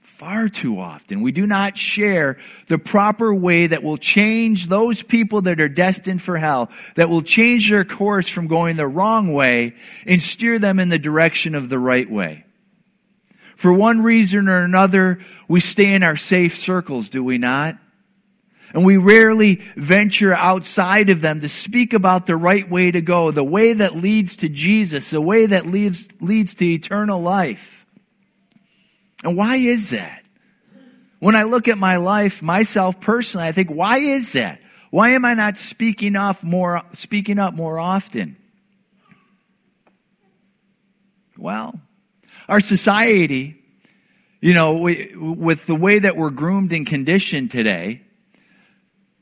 far 0.03 0.49
too 0.49 0.79
often, 0.79 1.23
we 1.23 1.33
do 1.33 1.47
not 1.47 1.77
share 1.77 2.39
the 2.69 2.79
proper 2.79 3.35
way 3.35 3.67
that 3.67 3.83
will 3.83 3.97
change 3.97 4.69
those 4.69 5.03
people 5.03 5.43
that 5.43 5.61
are 5.61 5.69
destined 5.69 6.23
for 6.23 6.37
hell, 6.37 6.71
that 6.97 7.09
will 7.09 7.23
change 7.23 7.71
their 7.71 7.85
course 7.85 8.29
from 8.29 8.47
going 8.47 8.77
the 8.77 8.87
wrong 8.87 9.33
way 9.33 9.75
and 10.07 10.23
steer 10.23 10.59
them 10.59 10.79
in 10.79 10.91
the 10.91 10.99
direction 10.99 11.55
of 11.55 11.69
the 11.69 11.79
right 11.79 12.11
way. 12.11 12.45
For 13.57 13.73
one 13.73 14.03
reason 14.03 14.49
or 14.49 14.65
another, 14.65 15.21
we 15.49 15.61
stay 15.61 15.93
in 15.93 16.03
our 16.03 16.17
safe 16.17 16.57
circles, 16.57 17.09
do 17.09 17.25
we 17.25 17.39
not? 17.39 17.79
And 18.75 18.87
we 18.87 18.97
rarely 18.97 19.63
venture 19.77 20.33
outside 20.33 21.11
of 21.11 21.21
them 21.21 21.41
to 21.41 21.49
speak 21.49 21.93
about 21.93 22.27
the 22.27 22.37
right 22.37 22.69
way 22.69 22.91
to 22.91 23.03
go, 23.03 23.31
the 23.31 23.45
way 23.45 23.75
that 23.75 23.97
leads 23.97 24.37
to 24.37 24.49
Jesus, 24.49 25.11
the 25.11 25.21
way 25.21 25.47
that 25.47 25.67
leads, 25.67 26.09
leads 26.21 26.55
to 26.55 26.65
eternal 26.65 27.21
life. 27.21 27.85
And 29.23 29.37
why 29.37 29.57
is 29.57 29.91
that? 29.91 30.23
When 31.19 31.37
I 31.37 31.43
look 31.43 31.69
at 31.69 31.79
my 31.79 31.97
life, 31.97 32.43
myself 32.43 33.01
personally, 33.01 33.47
I 33.47 33.53
think, 33.53 33.69
why 33.69 33.99
is 33.99 34.33
that? 34.33 34.61
Why 34.91 35.11
am 35.11 35.25
I 35.25 35.35
not 35.35 35.57
speaking 35.57 36.17
off 36.17 36.43
more, 36.43 36.83
speaking 36.95 37.39
up 37.39 37.55
more 37.55 37.79
often? 37.79 38.37
Well, 41.37 41.79
our 42.49 42.61
society, 42.61 43.57
you 44.41 44.55
know, 44.55 44.75
we, 44.75 45.15
with 45.17 45.67
the 45.67 45.75
way 45.75 45.99
that 45.99 46.17
we're 46.17 46.31
groomed 46.31 46.73
and 46.73 46.87
conditioned 46.87 47.51
today, 47.51 48.03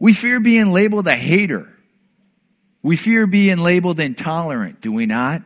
we 0.01 0.15
fear 0.15 0.41
being 0.41 0.73
labeled 0.73 1.07
a 1.07 1.15
hater. 1.15 1.69
We 2.83 2.97
fear 2.97 3.27
being 3.27 3.59
labeled 3.59 4.01
intolerant, 4.01 4.81
do 4.81 4.91
we 4.91 5.05
not? 5.05 5.43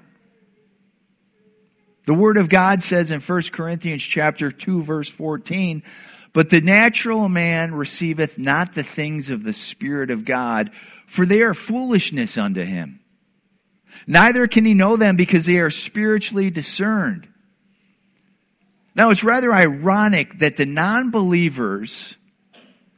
The 2.06 2.14
word 2.14 2.36
of 2.36 2.48
God 2.48 2.82
says 2.82 3.10
in 3.10 3.20
1 3.20 3.42
Corinthians 3.52 4.02
chapter 4.02 4.52
2 4.52 4.82
verse 4.82 5.10
14, 5.10 5.82
but 6.32 6.50
the 6.50 6.60
natural 6.60 7.28
man 7.28 7.74
receiveth 7.74 8.38
not 8.38 8.74
the 8.74 8.82
things 8.82 9.30
of 9.30 9.42
the 9.42 9.52
Spirit 9.52 10.10
of 10.10 10.24
God, 10.24 10.70
for 11.06 11.26
they 11.26 11.40
are 11.40 11.54
foolishness 11.54 12.38
unto 12.38 12.62
him. 12.62 13.00
Neither 14.06 14.46
can 14.46 14.64
he 14.64 14.74
know 14.74 14.96
them 14.96 15.16
because 15.16 15.46
they 15.46 15.58
are 15.58 15.70
spiritually 15.70 16.50
discerned. 16.50 17.26
Now 18.94 19.10
it's 19.10 19.24
rather 19.24 19.52
ironic 19.52 20.38
that 20.38 20.56
the 20.56 20.66
non-believers 20.66 22.16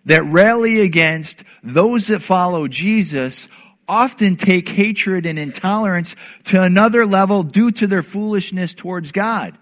that 0.07 0.25
rally 0.25 0.81
against 0.81 1.45
those 1.63 2.07
that 2.07 2.23
follow 2.23 2.67
Jesus 2.69 3.49
often 3.89 4.37
take 4.37 4.69
hatred 4.69 5.27
and 5.27 5.39
intolerance 5.39 6.17
to 6.45 6.63
another 6.63 7.07
level 7.07 7.43
due 7.43 7.71
to 7.73 7.87
their 7.87 8.03
foolishness 8.03 8.75
towards 8.75 9.13
God. 9.13 9.59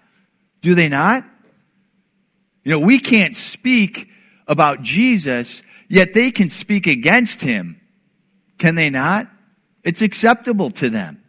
Do 0.63 0.75
they 0.75 0.89
not? 0.89 1.25
You 2.63 2.73
know, 2.73 2.79
we 2.79 2.99
can't 2.99 3.35
speak 3.35 4.09
about 4.47 4.83
Jesus, 4.83 5.63
yet 5.89 6.15
they 6.15 6.31
can 6.31 6.49
speak 6.49 6.87
against 6.87 7.43
him. 7.43 7.81
Can 8.59 8.75
they 8.75 8.89
not? 8.89 9.29
It's 9.83 10.01
acceptable 10.01 10.71
to 10.73 10.89
them. 10.89 11.23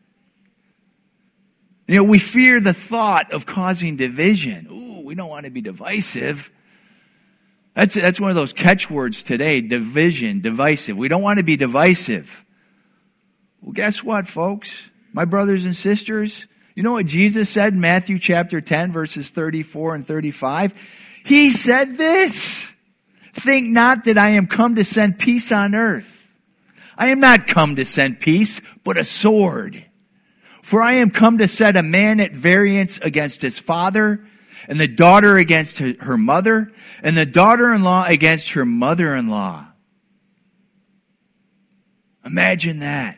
You 1.88 1.98
know, 1.98 2.04
we 2.04 2.20
fear 2.20 2.60
the 2.60 2.74
thought 2.74 3.32
of 3.34 3.46
causing 3.46 3.98
division. 3.98 4.68
Ooh, 4.72 5.06
we 5.06 5.16
don't 5.16 5.30
want 5.30 5.46
to 5.46 5.52
be 5.52 5.62
divisive. 5.62 6.50
That's, 7.76 7.94
that's 7.94 8.20
one 8.20 8.30
of 8.30 8.36
those 8.36 8.54
catchwords 8.54 9.24
today 9.24 9.62
division, 9.62 10.42
divisive. 10.42 10.98
We 10.98 11.08
don't 11.08 11.22
want 11.22 11.38
to 11.38 11.44
be 11.44 11.58
divisive. 11.58 12.30
Well, 13.62 13.74
guess 13.74 14.04
what, 14.04 14.28
folks? 14.28 14.74
My 15.12 15.26
brothers 15.26 15.66
and 15.66 15.76
sisters, 15.76 16.48
you 16.76 16.84
know 16.84 16.94
what 16.94 17.06
Jesus 17.06 17.50
said 17.50 17.74
in 17.74 17.80
Matthew 17.80 18.20
chapter 18.20 18.62
10, 18.62 18.92
verses 18.92 19.30
34 19.30 19.96
and 19.96 20.08
35? 20.08 20.74
He 21.26 21.52
said 21.52 21.98
this 21.98 22.70
Think 23.34 23.68
not 23.68 24.06
that 24.06 24.18
I 24.18 24.32
am 24.32 24.48
come 24.48 24.76
to 24.76 24.84
send 24.84 25.20
peace 25.20 25.52
on 25.52 25.76
earth. 25.76 26.12
I 26.98 27.08
am 27.08 27.20
not 27.20 27.48
come 27.48 27.76
to 27.76 27.84
send 27.84 28.22
peace, 28.22 28.62
but 28.86 28.98
a 28.98 29.04
sword. 29.04 29.86
For 30.64 30.82
I 30.82 30.94
am 30.94 31.12
come 31.12 31.40
to 31.40 31.48
set 31.48 31.76
a 31.76 31.84
man 31.84 32.20
at 32.22 32.32
variance 32.32 32.98
against 33.02 33.42
his 33.42 33.60
father, 33.60 34.26
and 34.68 34.80
the 34.80 34.88
daughter 34.88 35.38
against 35.38 35.80
her 35.80 36.18
mother, 36.18 36.72
and 37.04 37.18
the 37.18 37.26
daughter 37.26 37.74
in 37.74 37.84
law 37.84 38.06
against 38.06 38.52
her 38.52 38.66
mother 38.66 39.16
in 39.16 39.28
law. 39.28 39.68
Imagine 42.26 42.80
that. 42.80 43.18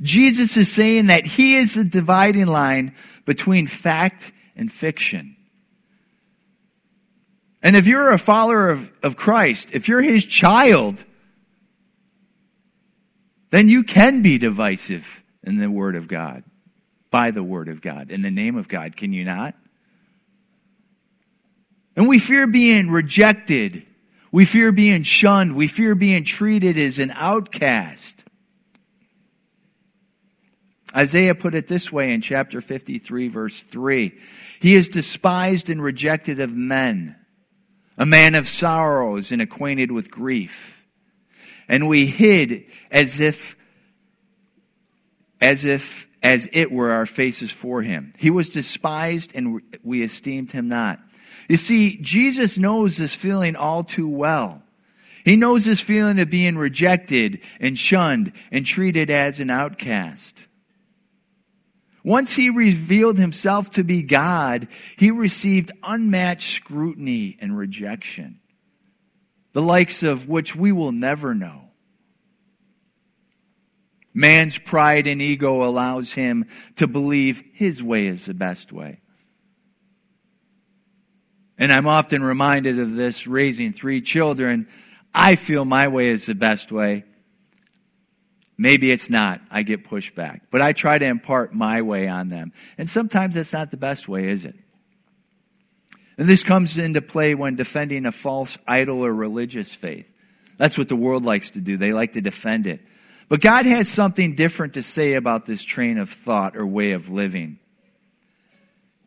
Jesus 0.00 0.56
is 0.56 0.70
saying 0.70 1.06
that 1.06 1.26
he 1.26 1.56
is 1.56 1.74
the 1.74 1.84
dividing 1.84 2.46
line 2.46 2.94
between 3.24 3.66
fact 3.66 4.32
and 4.56 4.70
fiction. 4.70 5.36
And 7.62 7.76
if 7.76 7.86
you're 7.86 8.10
a 8.10 8.18
follower 8.18 8.70
of, 8.70 8.90
of 9.02 9.16
Christ, 9.16 9.68
if 9.72 9.88
you're 9.88 10.02
his 10.02 10.26
child, 10.26 11.02
then 13.50 13.68
you 13.68 13.84
can 13.84 14.22
be 14.22 14.38
divisive 14.38 15.06
in 15.44 15.58
the 15.58 15.70
Word 15.70 15.94
of 15.94 16.08
God, 16.08 16.42
by 17.10 17.30
the 17.30 17.42
Word 17.42 17.68
of 17.68 17.80
God, 17.80 18.10
in 18.10 18.22
the 18.22 18.30
name 18.30 18.56
of 18.56 18.68
God. 18.68 18.96
Can 18.96 19.12
you 19.12 19.24
not? 19.24 19.54
And 21.96 22.08
we 22.08 22.18
fear 22.18 22.46
being 22.46 22.90
rejected. 22.90 23.86
We 24.30 24.44
fear 24.44 24.72
being 24.72 25.02
shunned. 25.02 25.54
We 25.54 25.68
fear 25.68 25.94
being 25.94 26.24
treated 26.24 26.78
as 26.78 26.98
an 26.98 27.10
outcast. 27.14 28.24
Isaiah 30.94 31.34
put 31.34 31.54
it 31.54 31.68
this 31.68 31.90
way 31.90 32.12
in 32.12 32.20
chapter 32.20 32.60
53, 32.60 33.28
verse 33.28 33.62
3 33.64 34.12
He 34.60 34.74
is 34.74 34.88
despised 34.88 35.70
and 35.70 35.82
rejected 35.82 36.40
of 36.40 36.50
men, 36.50 37.16
a 37.96 38.06
man 38.06 38.34
of 38.34 38.48
sorrows 38.48 39.32
and 39.32 39.40
acquainted 39.40 39.90
with 39.90 40.10
grief. 40.10 40.76
And 41.68 41.88
we 41.88 42.06
hid 42.06 42.64
as 42.90 43.20
if 43.20 43.56
as 45.40 45.64
if 45.64 46.06
as 46.22 46.48
it 46.52 46.70
were 46.70 46.92
our 46.92 47.06
faces 47.06 47.50
for 47.50 47.82
him. 47.82 48.14
He 48.16 48.30
was 48.30 48.48
despised 48.48 49.32
and 49.34 49.60
we 49.82 50.02
esteemed 50.02 50.52
him 50.52 50.68
not. 50.68 51.00
You 51.48 51.56
see, 51.56 51.98
Jesus 51.98 52.58
knows 52.58 52.96
this 52.96 53.14
feeling 53.14 53.56
all 53.56 53.84
too 53.84 54.08
well. 54.08 54.62
He 55.24 55.36
knows 55.36 55.64
this 55.64 55.80
feeling 55.80 56.18
of 56.18 56.30
being 56.30 56.56
rejected 56.56 57.40
and 57.60 57.78
shunned 57.78 58.32
and 58.50 58.66
treated 58.66 59.10
as 59.10 59.40
an 59.40 59.50
outcast. 59.50 60.44
Once 62.04 62.34
he 62.34 62.50
revealed 62.50 63.18
himself 63.18 63.70
to 63.70 63.84
be 63.84 64.02
God, 64.02 64.66
he 64.96 65.12
received 65.12 65.70
unmatched 65.82 66.56
scrutiny 66.56 67.36
and 67.40 67.56
rejection, 67.56 68.40
the 69.52 69.62
likes 69.62 70.02
of 70.02 70.28
which 70.28 70.56
we 70.56 70.72
will 70.72 70.90
never 70.90 71.34
know. 71.34 71.62
Man's 74.14 74.58
pride 74.58 75.06
and 75.06 75.22
ego 75.22 75.62
allows 75.62 76.12
him 76.12 76.46
to 76.76 76.86
believe 76.86 77.42
his 77.54 77.82
way 77.82 78.08
is 78.08 78.26
the 78.26 78.34
best 78.34 78.72
way. 78.72 79.01
And 81.62 81.72
I'm 81.72 81.86
often 81.86 82.24
reminded 82.24 82.80
of 82.80 82.96
this 82.96 83.28
raising 83.28 83.72
three 83.72 84.00
children. 84.00 84.66
I 85.14 85.36
feel 85.36 85.64
my 85.64 85.86
way 85.86 86.08
is 86.08 86.26
the 86.26 86.34
best 86.34 86.72
way. 86.72 87.04
Maybe 88.58 88.90
it's 88.90 89.08
not. 89.08 89.40
I 89.48 89.62
get 89.62 89.88
pushback. 89.88 90.40
But 90.50 90.60
I 90.60 90.72
try 90.72 90.98
to 90.98 91.06
impart 91.06 91.54
my 91.54 91.82
way 91.82 92.08
on 92.08 92.30
them. 92.30 92.52
And 92.78 92.90
sometimes 92.90 93.36
that's 93.36 93.52
not 93.52 93.70
the 93.70 93.76
best 93.76 94.08
way, 94.08 94.28
is 94.30 94.44
it? 94.44 94.56
And 96.18 96.28
this 96.28 96.42
comes 96.42 96.78
into 96.78 97.00
play 97.00 97.36
when 97.36 97.54
defending 97.54 98.06
a 98.06 98.12
false 98.12 98.58
idol 98.66 99.06
or 99.06 99.14
religious 99.14 99.72
faith. 99.72 100.06
That's 100.58 100.76
what 100.76 100.88
the 100.88 100.96
world 100.96 101.24
likes 101.24 101.50
to 101.50 101.60
do. 101.60 101.76
They 101.76 101.92
like 101.92 102.14
to 102.14 102.20
defend 102.20 102.66
it. 102.66 102.80
But 103.28 103.40
God 103.40 103.66
has 103.66 103.86
something 103.86 104.34
different 104.34 104.74
to 104.74 104.82
say 104.82 105.14
about 105.14 105.46
this 105.46 105.62
train 105.62 105.98
of 105.98 106.10
thought 106.10 106.56
or 106.56 106.66
way 106.66 106.90
of 106.90 107.08
living. 107.08 107.60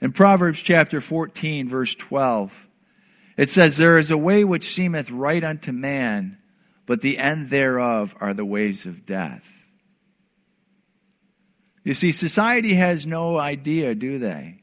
In 0.02 0.12
Proverbs 0.12 0.62
chapter 0.62 1.02
14, 1.02 1.70
verse 1.70 1.96
12, 1.96 2.52
it 3.38 3.50
says, 3.50 3.78
There 3.78 3.98
is 3.98 4.12
a 4.12 4.18
way 4.18 4.44
which 4.44 4.74
seemeth 4.74 5.10
right 5.10 5.44
unto 5.44 5.72
man, 5.72 6.38
but 6.86 7.02
the 7.02 7.18
end 7.18 7.50
thereof 7.50 8.16
are 8.20 8.34
the 8.34 8.46
ways 8.46 8.86
of 8.86 9.06
death. 9.06 9.44
You 11.84 11.94
see, 11.94 12.12
society 12.12 12.76
has 12.76 13.06
no 13.06 13.38
idea, 13.38 13.94
do 13.94 14.20
they? 14.20 14.62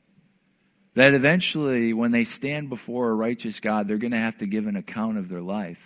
That 0.95 1.14
eventually, 1.14 1.92
when 1.92 2.11
they 2.11 2.25
stand 2.25 2.68
before 2.68 3.11
a 3.11 3.14
righteous 3.14 3.61
God, 3.61 3.88
they're 3.88 3.97
going 3.97 4.12
to 4.12 4.18
have 4.18 4.38
to 4.38 4.47
give 4.47 4.66
an 4.66 4.77
account 4.77 5.18
of 5.18 5.29
their 5.29 5.40
life. 5.40 5.79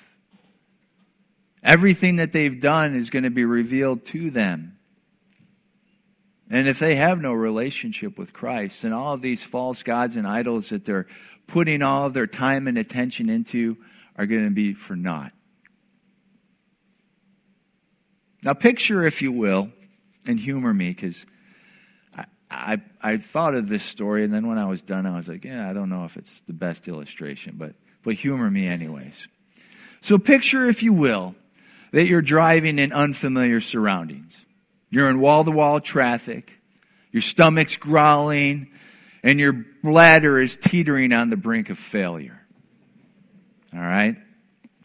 Everything 1.62 2.16
that 2.16 2.32
they've 2.32 2.60
done 2.60 2.96
is 2.96 3.10
going 3.10 3.24
to 3.24 3.30
be 3.30 3.44
revealed 3.44 4.04
to 4.06 4.30
them. 4.30 4.75
And 6.48 6.68
if 6.68 6.78
they 6.78 6.96
have 6.96 7.20
no 7.20 7.32
relationship 7.32 8.18
with 8.18 8.32
Christ, 8.32 8.84
and 8.84 8.94
all 8.94 9.14
of 9.14 9.22
these 9.22 9.42
false 9.42 9.82
gods 9.82 10.16
and 10.16 10.26
idols 10.26 10.68
that 10.68 10.84
they're 10.84 11.06
putting 11.46 11.82
all 11.82 12.06
of 12.06 12.14
their 12.14 12.26
time 12.26 12.68
and 12.68 12.78
attention 12.78 13.28
into 13.28 13.76
are 14.16 14.26
going 14.26 14.44
to 14.44 14.50
be 14.50 14.74
for 14.74 14.94
naught. 14.94 15.32
Now, 18.42 18.54
picture, 18.54 19.04
if 19.04 19.22
you 19.22 19.32
will, 19.32 19.70
and 20.24 20.38
humor 20.38 20.72
me, 20.72 20.90
because 20.90 21.24
I, 22.16 22.24
I, 22.50 22.82
I, 23.02 23.16
thought 23.16 23.54
of 23.54 23.68
this 23.68 23.82
story, 23.82 24.22
and 24.24 24.32
then 24.32 24.46
when 24.46 24.58
I 24.58 24.66
was 24.66 24.82
done, 24.82 25.04
I 25.04 25.16
was 25.16 25.26
like, 25.26 25.44
yeah, 25.44 25.68
I 25.68 25.72
don't 25.72 25.88
know 25.88 26.04
if 26.04 26.16
it's 26.16 26.42
the 26.46 26.52
best 26.52 26.86
illustration, 26.86 27.56
but, 27.58 27.74
but 28.04 28.14
humor 28.14 28.48
me 28.48 28.68
anyways. 28.68 29.26
So, 30.00 30.16
picture, 30.18 30.68
if 30.68 30.84
you 30.84 30.92
will, 30.92 31.34
that 31.92 32.06
you're 32.06 32.22
driving 32.22 32.78
in 32.78 32.92
unfamiliar 32.92 33.60
surroundings. 33.60 34.46
You're 34.90 35.10
in 35.10 35.20
wall 35.20 35.44
to 35.44 35.50
wall 35.50 35.80
traffic, 35.80 36.52
your 37.12 37.22
stomach's 37.22 37.76
growling, 37.76 38.70
and 39.22 39.40
your 39.40 39.64
bladder 39.82 40.40
is 40.40 40.56
teetering 40.56 41.12
on 41.12 41.30
the 41.30 41.36
brink 41.36 41.70
of 41.70 41.78
failure. 41.78 42.40
All 43.74 43.80
right? 43.80 44.16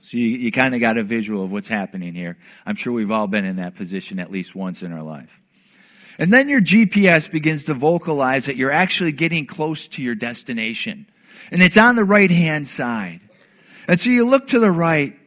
So 0.01 0.17
you, 0.17 0.25
you 0.25 0.51
kind 0.51 0.73
of 0.73 0.81
got 0.81 0.97
a 0.97 1.03
visual 1.03 1.43
of 1.43 1.51
what's 1.51 1.67
happening 1.67 2.15
here. 2.15 2.37
I'm 2.65 2.75
sure 2.75 2.91
we've 2.91 3.11
all 3.11 3.27
been 3.27 3.45
in 3.45 3.57
that 3.57 3.75
position 3.75 4.19
at 4.19 4.31
least 4.31 4.55
once 4.55 4.81
in 4.81 4.91
our 4.91 5.03
life. 5.03 5.29
And 6.17 6.33
then 6.33 6.49
your 6.49 6.61
GPS 6.61 7.31
begins 7.31 7.65
to 7.65 7.73
vocalize 7.73 8.45
that 8.45 8.55
you're 8.55 8.71
actually 8.71 9.11
getting 9.11 9.45
close 9.45 9.87
to 9.89 10.01
your 10.01 10.15
destination. 10.15 11.07
And 11.51 11.61
it's 11.63 11.77
on 11.77 11.95
the 11.95 12.03
right 12.03 12.29
hand 12.29 12.67
side. 12.67 13.21
And 13.87 13.99
so 13.99 14.09
you 14.09 14.27
look 14.27 14.47
to 14.47 14.59
the 14.59 14.71
right 14.71 15.17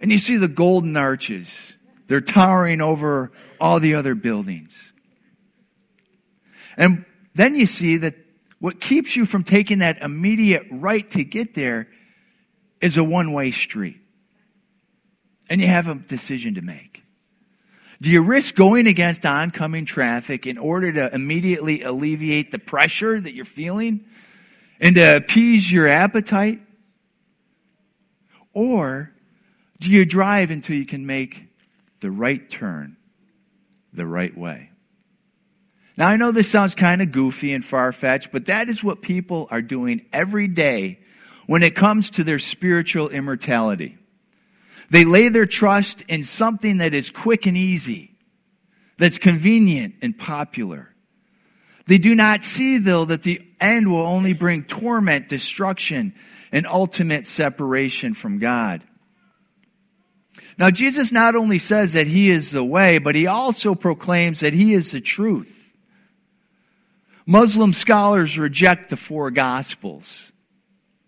and 0.00 0.10
you 0.10 0.18
see 0.18 0.36
the 0.36 0.48
golden 0.48 0.96
arches. 0.96 1.48
They're 2.08 2.20
towering 2.20 2.80
over 2.80 3.30
all 3.60 3.80
the 3.80 3.94
other 3.94 4.14
buildings. 4.14 4.76
And 6.76 7.04
then 7.34 7.54
you 7.54 7.66
see 7.66 7.98
that 7.98 8.14
what 8.58 8.80
keeps 8.80 9.14
you 9.14 9.24
from 9.24 9.44
taking 9.44 9.78
that 9.80 9.98
immediate 9.98 10.64
right 10.70 11.08
to 11.12 11.22
get 11.22 11.54
there 11.54 11.88
is 12.80 12.96
a 12.96 13.04
one 13.04 13.32
way 13.32 13.50
street 13.50 14.00
and 15.50 15.60
you 15.60 15.66
have 15.66 15.88
a 15.88 15.94
decision 15.94 16.54
to 16.54 16.62
make. 16.62 17.02
Do 18.00 18.10
you 18.10 18.22
risk 18.22 18.54
going 18.54 18.86
against 18.86 19.26
oncoming 19.26 19.84
traffic 19.84 20.46
in 20.46 20.56
order 20.56 20.92
to 20.92 21.12
immediately 21.12 21.82
alleviate 21.82 22.52
the 22.52 22.58
pressure 22.58 23.20
that 23.20 23.34
you're 23.34 23.44
feeling 23.44 24.04
and 24.80 24.94
to 24.94 25.16
appease 25.16 25.70
your 25.70 25.88
appetite? 25.88 26.60
Or 28.52 29.12
do 29.80 29.90
you 29.90 30.04
drive 30.04 30.50
until 30.50 30.76
you 30.76 30.86
can 30.86 31.06
make 31.06 31.47
the 32.00 32.10
right 32.10 32.48
turn 32.48 32.96
the 33.92 34.06
right 34.06 34.36
way? 34.36 34.70
Now, 35.96 36.06
I 36.06 36.16
know 36.16 36.30
this 36.30 36.48
sounds 36.48 36.76
kind 36.76 37.02
of 37.02 37.10
goofy 37.10 37.52
and 37.52 37.64
far 37.64 37.90
fetched, 37.90 38.30
but 38.30 38.46
that 38.46 38.68
is 38.68 38.84
what 38.84 39.02
people 39.02 39.48
are 39.50 39.60
doing 39.60 40.06
every 40.12 40.46
day 40.46 41.00
when 41.46 41.64
it 41.64 41.74
comes 41.74 42.10
to 42.10 42.24
their 42.24 42.38
spiritual 42.38 43.08
immortality. 43.08 43.98
They 44.90 45.04
lay 45.04 45.28
their 45.28 45.46
trust 45.46 46.02
in 46.02 46.22
something 46.22 46.78
that 46.78 46.94
is 46.94 47.10
quick 47.10 47.46
and 47.46 47.56
easy, 47.56 48.14
that's 48.96 49.18
convenient 49.18 49.96
and 50.00 50.16
popular. 50.16 50.94
They 51.86 51.98
do 51.98 52.14
not 52.14 52.44
see, 52.44 52.78
though, 52.78 53.06
that 53.06 53.22
the 53.22 53.40
end 53.60 53.90
will 53.90 54.06
only 54.06 54.34
bring 54.34 54.64
torment, 54.64 55.28
destruction, 55.28 56.14
and 56.52 56.66
ultimate 56.66 57.26
separation 57.26 58.14
from 58.14 58.38
God. 58.38 58.84
Now, 60.58 60.70
Jesus 60.70 61.12
not 61.12 61.36
only 61.36 61.58
says 61.58 61.92
that 61.92 62.08
He 62.08 62.30
is 62.30 62.50
the 62.50 62.64
way, 62.64 62.98
but 62.98 63.14
He 63.14 63.28
also 63.28 63.76
proclaims 63.76 64.40
that 64.40 64.52
He 64.52 64.74
is 64.74 64.90
the 64.90 65.00
truth. 65.00 65.54
Muslim 67.26 67.72
scholars 67.72 68.38
reject 68.38 68.90
the 68.90 68.96
four 68.96 69.30
gospels, 69.30 70.32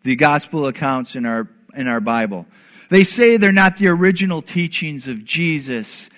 the 0.05 0.15
gospel 0.15 0.67
accounts 0.67 1.17
in 1.17 1.27
our, 1.27 1.49
in 1.75 1.89
our 1.89 2.01
Bible. 2.01 2.47
They 2.91 3.05
say 3.05 3.37
they're 3.37 3.53
not 3.53 3.77
the 3.77 3.89
original 3.89 4.43
teachings 4.43 5.09
of 5.09 5.25
Jesus, 5.25 6.09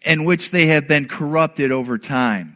in 0.00 0.24
which 0.24 0.50
they 0.50 0.68
have 0.68 0.88
been 0.88 1.08
corrupted 1.08 1.72
over 1.72 1.98
time. 1.98 2.54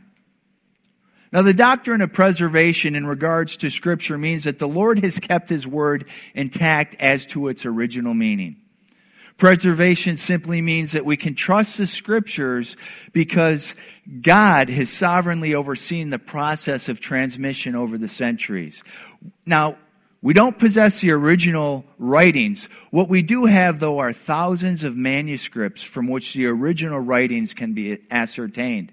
Now, 1.32 1.42
the 1.42 1.54
doctrine 1.54 2.02
of 2.02 2.12
preservation 2.12 2.94
in 2.94 3.06
regards 3.06 3.58
to 3.58 3.70
Scripture 3.70 4.16
means 4.16 4.44
that 4.44 4.58
the 4.58 4.68
Lord 4.68 5.02
has 5.02 5.18
kept 5.18 5.48
His 5.48 5.66
Word 5.66 6.06
intact 6.34 6.94
as 7.00 7.26
to 7.26 7.48
its 7.48 7.66
original 7.66 8.14
meaning. 8.14 8.61
Preservation 9.42 10.18
simply 10.18 10.62
means 10.62 10.92
that 10.92 11.04
we 11.04 11.16
can 11.16 11.34
trust 11.34 11.76
the 11.76 11.88
Scriptures 11.88 12.76
because 13.12 13.74
God 14.20 14.68
has 14.68 14.88
sovereignly 14.88 15.56
overseen 15.56 16.10
the 16.10 16.18
process 16.20 16.88
of 16.88 17.00
transmission 17.00 17.74
over 17.74 17.98
the 17.98 18.06
centuries. 18.06 18.84
Now, 19.44 19.78
we 20.22 20.32
don't 20.32 20.56
possess 20.56 21.00
the 21.00 21.10
original 21.10 21.84
writings. 21.98 22.68
What 22.92 23.08
we 23.08 23.22
do 23.22 23.46
have, 23.46 23.80
though, 23.80 23.98
are 23.98 24.12
thousands 24.12 24.84
of 24.84 24.94
manuscripts 24.96 25.82
from 25.82 26.06
which 26.06 26.34
the 26.34 26.46
original 26.46 27.00
writings 27.00 27.52
can 27.52 27.74
be 27.74 27.98
ascertained. 28.12 28.92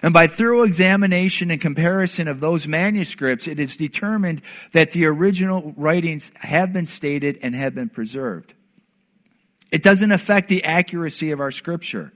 And 0.00 0.14
by 0.14 0.28
thorough 0.28 0.62
examination 0.62 1.50
and 1.50 1.60
comparison 1.60 2.28
of 2.28 2.40
those 2.40 2.66
manuscripts, 2.66 3.46
it 3.46 3.60
is 3.60 3.76
determined 3.76 4.40
that 4.72 4.92
the 4.92 5.04
original 5.04 5.74
writings 5.76 6.30
have 6.36 6.72
been 6.72 6.86
stated 6.86 7.38
and 7.42 7.54
have 7.54 7.74
been 7.74 7.90
preserved. 7.90 8.54
It 9.70 9.82
doesn't 9.82 10.12
affect 10.12 10.48
the 10.48 10.64
accuracy 10.64 11.30
of 11.30 11.40
our 11.40 11.50
scripture, 11.50 12.12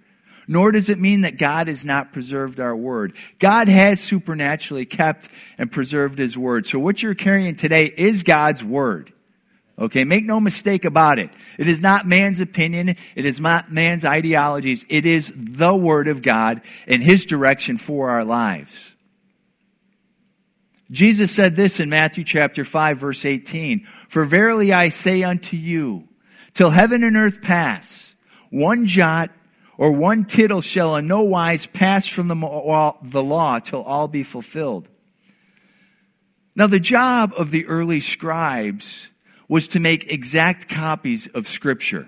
nor 0.48 0.72
does 0.72 0.88
it 0.88 0.98
mean 0.98 1.22
that 1.22 1.38
God 1.38 1.68
has 1.68 1.84
not 1.84 2.12
preserved 2.12 2.60
our 2.60 2.74
word. 2.74 3.14
God 3.38 3.68
has 3.68 4.00
supernaturally 4.00 4.86
kept 4.86 5.28
and 5.58 5.70
preserved 5.70 6.18
his 6.18 6.36
word. 6.36 6.66
So 6.66 6.78
what 6.78 7.02
you're 7.02 7.14
carrying 7.14 7.56
today 7.56 7.92
is 7.96 8.22
God's 8.22 8.64
word. 8.64 9.12
Okay, 9.78 10.04
make 10.04 10.24
no 10.24 10.38
mistake 10.38 10.84
about 10.84 11.18
it. 11.18 11.30
It 11.58 11.66
is 11.66 11.80
not 11.80 12.06
man's 12.06 12.40
opinion. 12.40 12.96
It 13.16 13.26
is 13.26 13.40
not 13.40 13.72
man's 13.72 14.04
ideologies. 14.04 14.84
It 14.88 15.06
is 15.06 15.32
the 15.34 15.74
Word 15.74 16.08
of 16.08 16.22
God 16.22 16.60
and 16.86 17.02
His 17.02 17.24
direction 17.26 17.78
for 17.78 18.10
our 18.10 18.24
lives. 18.24 18.72
Jesus 20.90 21.32
said 21.32 21.56
this 21.56 21.80
in 21.80 21.88
Matthew 21.88 22.22
chapter 22.22 22.64
5 22.64 22.98
verse 22.98 23.24
18, 23.24 23.86
For 24.08 24.26
verily 24.26 24.74
I 24.74 24.90
say 24.90 25.22
unto 25.22 25.56
you, 25.56 26.06
till 26.54 26.70
heaven 26.70 27.04
and 27.04 27.16
earth 27.16 27.40
pass, 27.42 28.14
one 28.50 28.86
jot 28.86 29.30
or 29.78 29.92
one 29.92 30.24
tittle 30.24 30.60
shall 30.60 30.96
in 30.96 31.06
no 31.06 31.22
wise 31.22 31.66
pass 31.66 32.06
from 32.06 32.28
the 32.28 33.22
law 33.22 33.58
till 33.58 33.82
all 33.82 34.08
be 34.08 34.22
fulfilled. 34.22 34.88
Now 36.54 36.66
the 36.66 36.78
job 36.78 37.32
of 37.36 37.50
the 37.50 37.66
early 37.66 38.00
scribes 38.00 39.08
was 39.48 39.68
to 39.68 39.80
make 39.80 40.10
exact 40.10 40.68
copies 40.68 41.26
of 41.34 41.48
Scripture. 41.48 42.06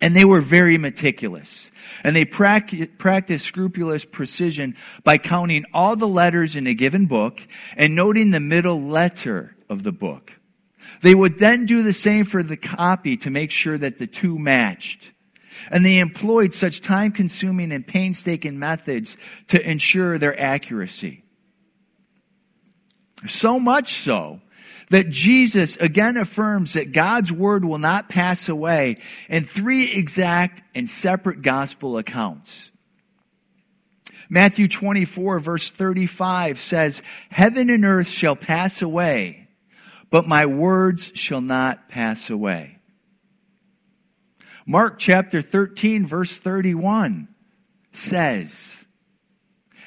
And 0.00 0.14
they 0.14 0.26
were 0.26 0.42
very 0.42 0.76
meticulous. 0.76 1.70
And 2.02 2.14
they 2.14 2.26
practiced 2.26 3.44
scrupulous 3.46 4.04
precision 4.04 4.76
by 5.02 5.16
counting 5.16 5.64
all 5.72 5.96
the 5.96 6.06
letters 6.06 6.56
in 6.56 6.66
a 6.66 6.74
given 6.74 7.06
book 7.06 7.40
and 7.76 7.94
noting 7.94 8.30
the 8.30 8.40
middle 8.40 8.82
letter 8.82 9.56
of 9.70 9.82
the 9.82 9.92
book. 9.92 10.32
They 11.04 11.14
would 11.14 11.38
then 11.38 11.66
do 11.66 11.82
the 11.82 11.92
same 11.92 12.24
for 12.24 12.42
the 12.42 12.56
copy 12.56 13.18
to 13.18 13.30
make 13.30 13.50
sure 13.50 13.76
that 13.76 13.98
the 13.98 14.06
two 14.06 14.38
matched. 14.38 15.10
And 15.70 15.84
they 15.84 15.98
employed 15.98 16.54
such 16.54 16.80
time 16.80 17.12
consuming 17.12 17.72
and 17.72 17.86
painstaking 17.86 18.58
methods 18.58 19.18
to 19.48 19.60
ensure 19.60 20.18
their 20.18 20.40
accuracy. 20.40 21.22
So 23.28 23.60
much 23.60 24.02
so 24.02 24.40
that 24.88 25.10
Jesus 25.10 25.76
again 25.76 26.16
affirms 26.16 26.72
that 26.72 26.92
God's 26.92 27.30
word 27.30 27.66
will 27.66 27.76
not 27.76 28.08
pass 28.08 28.48
away 28.48 28.96
in 29.28 29.44
three 29.44 29.92
exact 29.92 30.62
and 30.74 30.88
separate 30.88 31.42
gospel 31.42 31.98
accounts. 31.98 32.70
Matthew 34.30 34.68
24, 34.68 35.38
verse 35.38 35.70
35 35.70 36.58
says, 36.58 37.02
Heaven 37.28 37.68
and 37.68 37.84
earth 37.84 38.08
shall 38.08 38.36
pass 38.36 38.80
away, 38.80 39.43
but 40.14 40.28
my 40.28 40.46
words 40.46 41.10
shall 41.16 41.40
not 41.40 41.88
pass 41.88 42.30
away. 42.30 42.78
Mark 44.64 45.00
chapter 45.00 45.42
13, 45.42 46.06
verse 46.06 46.38
31 46.38 47.26
says, 47.94 48.76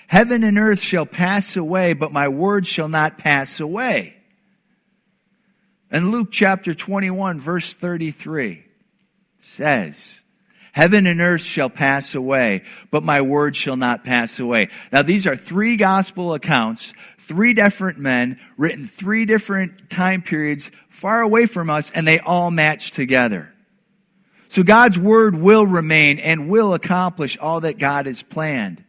Heaven 0.08 0.44
and 0.44 0.58
earth 0.58 0.82
shall 0.82 1.06
pass 1.06 1.56
away, 1.56 1.94
but 1.94 2.12
my 2.12 2.28
words 2.28 2.68
shall 2.68 2.90
not 2.90 3.18
pass 3.18 3.62
away. 3.62 4.16
And 5.90 6.12
Luke 6.12 6.28
chapter 6.30 6.74
21, 6.74 7.40
verse 7.40 7.74
33 7.74 8.66
says, 9.44 9.96
Heaven 10.78 11.08
and 11.08 11.22
earth 11.22 11.42
shall 11.42 11.72
pass 11.72 12.14
away, 12.14 12.62
but 12.92 13.02
my 13.02 13.22
word 13.22 13.56
shall 13.56 13.78
not 13.78 14.04
pass 14.04 14.40
away. 14.40 14.70
Now, 14.92 15.02
these 15.02 15.26
are 15.26 15.36
three 15.36 15.76
gospel 15.76 16.36
accounts, 16.36 16.94
three 17.28 17.54
different 17.54 18.00
men, 18.00 18.40
written 18.58 18.88
three 18.88 19.26
different 19.26 19.90
time 19.90 20.22
periods, 20.22 20.72
far 20.90 21.22
away 21.22 21.46
from 21.46 21.70
us, 21.70 21.92
and 21.94 22.08
they 22.08 22.20
all 22.20 22.52
match 22.52 22.92
together. 22.92 23.54
So 24.50 24.64
God's 24.64 24.98
word 24.98 25.36
will 25.36 25.66
remain 25.66 26.20
and 26.20 26.50
will 26.50 26.74
accomplish 26.74 27.38
all 27.38 27.62
that 27.62 27.78
God 27.78 28.06
has 28.06 28.24
planned. 28.24 28.84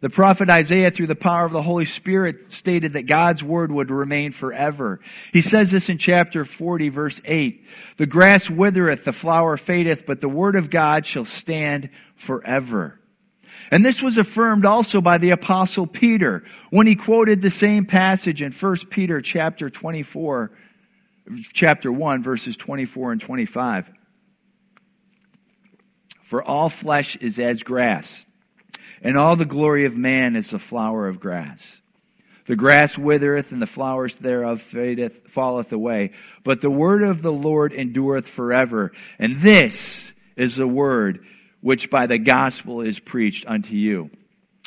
The 0.00 0.10
prophet 0.10 0.50
Isaiah, 0.50 0.90
through 0.90 1.06
the 1.06 1.14
power 1.14 1.46
of 1.46 1.52
the 1.52 1.62
Holy 1.62 1.86
Spirit, 1.86 2.52
stated 2.52 2.92
that 2.92 3.06
God's 3.06 3.42
word 3.42 3.72
would 3.72 3.90
remain 3.90 4.32
forever. 4.32 5.00
He 5.32 5.40
says 5.40 5.70
this 5.70 5.88
in 5.88 5.96
chapter 5.96 6.44
40, 6.44 6.90
verse 6.90 7.20
8. 7.24 7.64
The 7.96 8.06
grass 8.06 8.50
withereth, 8.50 9.04
the 9.04 9.14
flower 9.14 9.56
fadeth, 9.56 10.04
but 10.06 10.20
the 10.20 10.28
word 10.28 10.54
of 10.54 10.68
God 10.68 11.06
shall 11.06 11.24
stand 11.24 11.88
forever. 12.14 13.00
And 13.70 13.84
this 13.84 14.02
was 14.02 14.18
affirmed 14.18 14.64
also 14.64 15.00
by 15.00 15.18
the 15.18 15.30
apostle 15.30 15.86
Peter 15.86 16.44
when 16.70 16.86
he 16.86 16.94
quoted 16.94 17.40
the 17.40 17.50
same 17.50 17.84
passage 17.84 18.42
in 18.42 18.52
1 18.52 18.76
Peter 18.90 19.20
chapter 19.20 19.70
24, 19.70 20.52
chapter 21.52 21.90
1, 21.90 22.22
verses 22.22 22.56
24 22.56 23.12
and 23.12 23.20
25. 23.20 23.90
For 26.24 26.42
all 26.42 26.68
flesh 26.68 27.16
is 27.16 27.38
as 27.38 27.62
grass 27.62 28.26
and 29.02 29.16
all 29.16 29.36
the 29.36 29.44
glory 29.44 29.84
of 29.84 29.96
man 29.96 30.36
is 30.36 30.50
the 30.50 30.58
flower 30.58 31.08
of 31.08 31.20
grass. 31.20 31.80
The 32.46 32.56
grass 32.56 32.96
withereth, 32.96 33.50
and 33.50 33.60
the 33.60 33.66
flowers 33.66 34.14
thereof 34.16 34.62
fadeth, 34.62 35.28
falleth 35.28 35.72
away. 35.72 36.12
But 36.44 36.60
the 36.60 36.70
word 36.70 37.02
of 37.02 37.22
the 37.22 37.32
Lord 37.32 37.72
endureth 37.72 38.28
forever. 38.28 38.92
And 39.18 39.40
this 39.40 40.12
is 40.36 40.56
the 40.56 40.66
word 40.66 41.26
which 41.66 41.90
by 41.90 42.06
the 42.06 42.16
gospel 42.16 42.80
is 42.80 43.00
preached 43.00 43.44
unto 43.44 43.74
you. 43.74 44.08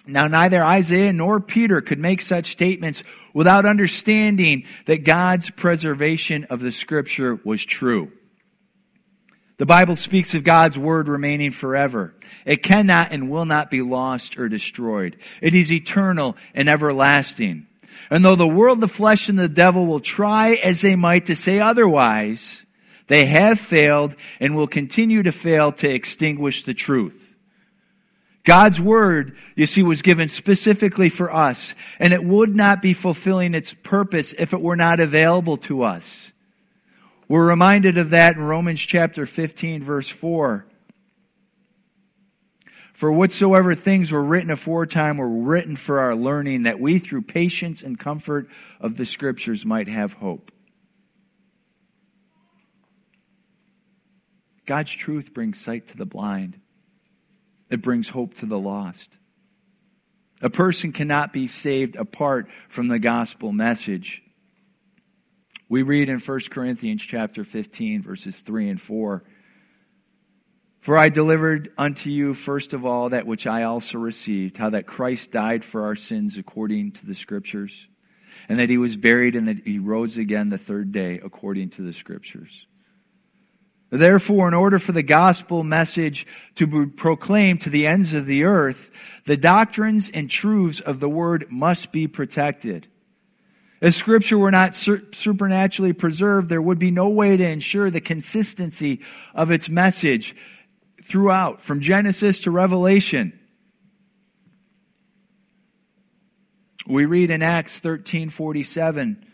Now, 0.05 0.27
neither 0.27 0.61
Isaiah 0.61 1.13
nor 1.13 1.39
Peter 1.39 1.79
could 1.79 1.97
make 1.97 2.21
such 2.21 2.51
statements 2.51 3.03
without 3.33 3.65
understanding 3.65 4.65
that 4.85 5.05
God's 5.05 5.49
preservation 5.49 6.47
of 6.49 6.59
the 6.59 6.73
scripture 6.73 7.39
was 7.45 7.63
true. 7.63 8.11
The 9.59 9.65
Bible 9.65 9.95
speaks 9.95 10.35
of 10.35 10.43
God's 10.43 10.77
word 10.77 11.07
remaining 11.07 11.51
forever. 11.51 12.15
It 12.45 12.63
cannot 12.63 13.13
and 13.13 13.29
will 13.29 13.45
not 13.45 13.71
be 13.71 13.81
lost 13.81 14.37
or 14.37 14.49
destroyed. 14.49 15.15
It 15.41 15.55
is 15.55 15.71
eternal 15.71 16.35
and 16.53 16.67
everlasting. 16.67 17.65
And 18.09 18.25
though 18.25 18.35
the 18.35 18.45
world, 18.45 18.81
the 18.81 18.89
flesh, 18.89 19.29
and 19.29 19.39
the 19.39 19.47
devil 19.47 19.85
will 19.85 20.01
try 20.01 20.55
as 20.55 20.81
they 20.81 20.97
might 20.97 21.27
to 21.27 21.35
say 21.35 21.61
otherwise, 21.61 22.61
they 23.09 23.25
have 23.25 23.59
failed 23.59 24.15
and 24.39 24.55
will 24.55 24.67
continue 24.67 25.23
to 25.23 25.31
fail 25.33 25.73
to 25.73 25.89
extinguish 25.89 26.63
the 26.63 26.73
truth. 26.73 27.35
God's 28.45 28.79
word, 28.79 29.35
you 29.55 29.65
see, 29.65 29.83
was 29.83 30.01
given 30.01 30.29
specifically 30.29 31.09
for 31.09 31.33
us, 31.33 31.75
and 31.99 32.13
it 32.13 32.23
would 32.23 32.55
not 32.55 32.81
be 32.81 32.93
fulfilling 32.93 33.53
its 33.53 33.73
purpose 33.73 34.33
if 34.37 34.53
it 34.53 34.61
were 34.61 34.75
not 34.75 34.99
available 34.99 35.57
to 35.57 35.83
us. 35.83 36.31
We're 37.27 37.47
reminded 37.47 37.97
of 37.97 38.11
that 38.11 38.37
in 38.37 38.41
Romans 38.41 38.79
chapter 38.79 39.25
15, 39.25 39.83
verse 39.83 40.07
4. 40.07 40.65
For 42.93 43.11
whatsoever 43.11 43.75
things 43.75 44.11
were 44.11 44.23
written 44.23 44.51
aforetime 44.51 45.17
were 45.17 45.29
written 45.29 45.75
for 45.75 45.99
our 45.99 46.15
learning, 46.15 46.63
that 46.63 46.79
we 46.79 46.99
through 46.99 47.23
patience 47.23 47.81
and 47.81 47.99
comfort 47.99 48.49
of 48.79 48.97
the 48.97 49.05
Scriptures 49.05 49.65
might 49.65 49.87
have 49.87 50.13
hope. 50.13 50.51
God's 54.69 54.91
truth 54.91 55.33
brings 55.33 55.59
sight 55.59 55.87
to 55.87 55.97
the 55.97 56.05
blind, 56.05 56.55
it 57.71 57.81
brings 57.81 58.07
hope 58.07 58.35
to 58.35 58.45
the 58.45 58.59
lost. 58.59 59.09
A 60.43 60.49
person 60.51 60.91
cannot 60.93 61.33
be 61.33 61.47
saved 61.47 61.95
apart 61.95 62.47
from 62.69 62.87
the 62.87 62.99
gospel 62.99 63.51
message. 63.51 64.21
We 65.69 65.81
read 65.81 66.07
in 66.07 66.19
1 66.19 66.39
Corinthians 66.51 67.01
chapter 67.01 67.43
15 67.43 68.03
verses 68.03 68.41
3 68.41 68.69
and 68.69 68.79
4 68.79 69.23
For 70.81 70.97
I 70.99 71.09
delivered 71.09 71.71
unto 71.75 72.11
you 72.11 72.35
first 72.35 72.73
of 72.73 72.85
all 72.85 73.09
that 73.09 73.25
which 73.25 73.47
I 73.47 73.63
also 73.63 73.97
received, 73.97 74.57
how 74.57 74.69
that 74.69 74.85
Christ 74.85 75.31
died 75.31 75.65
for 75.65 75.85
our 75.85 75.95
sins 75.95 76.37
according 76.37 76.91
to 76.91 77.07
the 77.07 77.15
Scriptures, 77.15 77.87
and 78.47 78.59
that 78.59 78.69
he 78.69 78.77
was 78.77 78.97
buried, 78.97 79.35
and 79.35 79.47
that 79.47 79.65
he 79.65 79.79
rose 79.79 80.17
again 80.17 80.49
the 80.49 80.59
third 80.59 80.91
day 80.91 81.19
according 81.23 81.71
to 81.71 81.81
the 81.81 81.93
Scriptures. 81.93 82.67
Therefore, 83.91 84.47
in 84.47 84.53
order 84.53 84.77
for 84.77 84.91
the 84.91 85.01
gospel 85.01 85.63
message 85.63 86.27
to 86.55 86.67
be 86.67 86.85
proclaimed 86.85 87.61
to 87.61 87.71
the 87.71 87.87
ends 87.87 88.13
of 88.13 88.27
the 88.27 88.43
earth, 88.43 88.91
the 89.25 89.37
doctrines 89.37 90.11
and 90.13 90.29
truths 90.29 90.79
of 90.79 90.99
the 90.99 91.09
word 91.09 91.47
must 91.49 91.91
be 91.91 92.07
protected. 92.07 92.87
If 93.81 93.95
scripture 93.95 94.37
were 94.37 94.51
not 94.51 94.75
supernaturally 94.75 95.93
preserved, 95.93 96.49
there 96.49 96.61
would 96.61 96.79
be 96.79 96.91
no 96.91 97.09
way 97.09 97.37
to 97.37 97.47
ensure 97.47 97.89
the 97.89 98.01
consistency 98.01 98.99
of 99.33 99.51
its 99.51 99.69
message 99.69 100.35
throughout, 101.05 101.63
from 101.63 101.79
Genesis 101.79 102.41
to 102.41 102.51
Revelation. 102.51 103.39
We 106.85 107.05
read 107.05 107.31
in 107.31 107.41
Acts 107.41 107.79
13:47, 107.79 109.25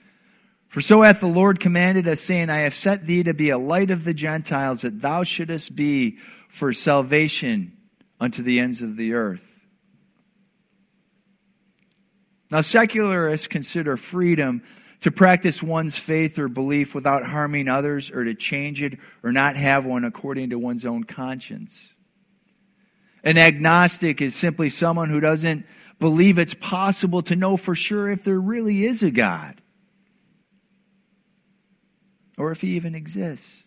"For 0.75 0.81
so 0.81 1.03
hath 1.03 1.21
the 1.21 1.27
Lord 1.27 1.61
commanded 1.61 2.05
us, 2.05 2.19
saying, 2.19 2.49
I 2.49 2.63
have 2.63 2.73
set 2.73 3.07
thee 3.07 3.23
to 3.23 3.33
be 3.33 3.49
a 3.49 3.57
light 3.57 3.91
of 3.91 4.03
the 4.03 4.13
Gentiles, 4.13 4.81
that 4.81 4.99
thou 4.99 5.23
shouldest 5.23 5.73
be 5.73 6.17
for 6.49 6.73
salvation 6.73 7.71
unto 8.19 8.43
the 8.43 8.59
ends 8.59 8.81
of 8.81 8.97
the 8.97 9.13
earth." 9.13 9.39
Now, 12.51 12.59
secularists 12.59 13.47
consider 13.47 13.95
freedom 13.95 14.63
to 14.99 15.11
practice 15.11 15.63
one's 15.63 15.97
faith 15.97 16.37
or 16.37 16.49
belief 16.49 16.93
without 16.93 17.25
harming 17.25 17.69
others 17.69 18.11
or 18.11 18.25
to 18.25 18.35
change 18.35 18.83
it 18.83 18.99
or 19.23 19.31
not 19.31 19.55
have 19.55 19.85
one 19.85 20.03
according 20.03 20.49
to 20.49 20.59
one's 20.59 20.85
own 20.85 21.05
conscience. 21.05 21.93
An 23.23 23.37
agnostic 23.37 24.21
is 24.21 24.35
simply 24.35 24.67
someone 24.67 25.09
who 25.09 25.21
doesn't 25.21 25.65
believe 26.01 26.37
it's 26.37 26.53
possible 26.53 27.21
to 27.21 27.37
know 27.37 27.55
for 27.55 27.75
sure 27.75 28.11
if 28.11 28.25
there 28.25 28.41
really 28.41 28.85
is 28.85 29.03
a 29.03 29.09
God 29.09 29.61
or 32.37 32.51
if 32.51 32.61
he 32.61 32.75
even 32.75 32.95
exists. 32.95 33.63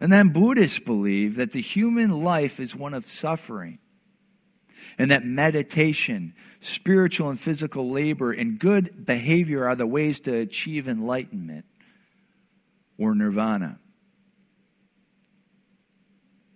And 0.00 0.12
then 0.12 0.28
Buddhists 0.28 0.78
believe 0.78 1.36
that 1.36 1.52
the 1.52 1.62
human 1.62 2.22
life 2.22 2.60
is 2.60 2.74
one 2.74 2.94
of 2.94 3.08
suffering 3.08 3.78
and 4.98 5.10
that 5.10 5.24
meditation, 5.24 6.34
spiritual 6.60 7.30
and 7.30 7.40
physical 7.40 7.90
labor, 7.90 8.32
and 8.32 8.58
good 8.58 9.04
behavior 9.04 9.66
are 9.66 9.76
the 9.76 9.86
ways 9.86 10.20
to 10.20 10.34
achieve 10.34 10.88
enlightenment 10.88 11.64
or 12.98 13.14
nirvana. 13.14 13.78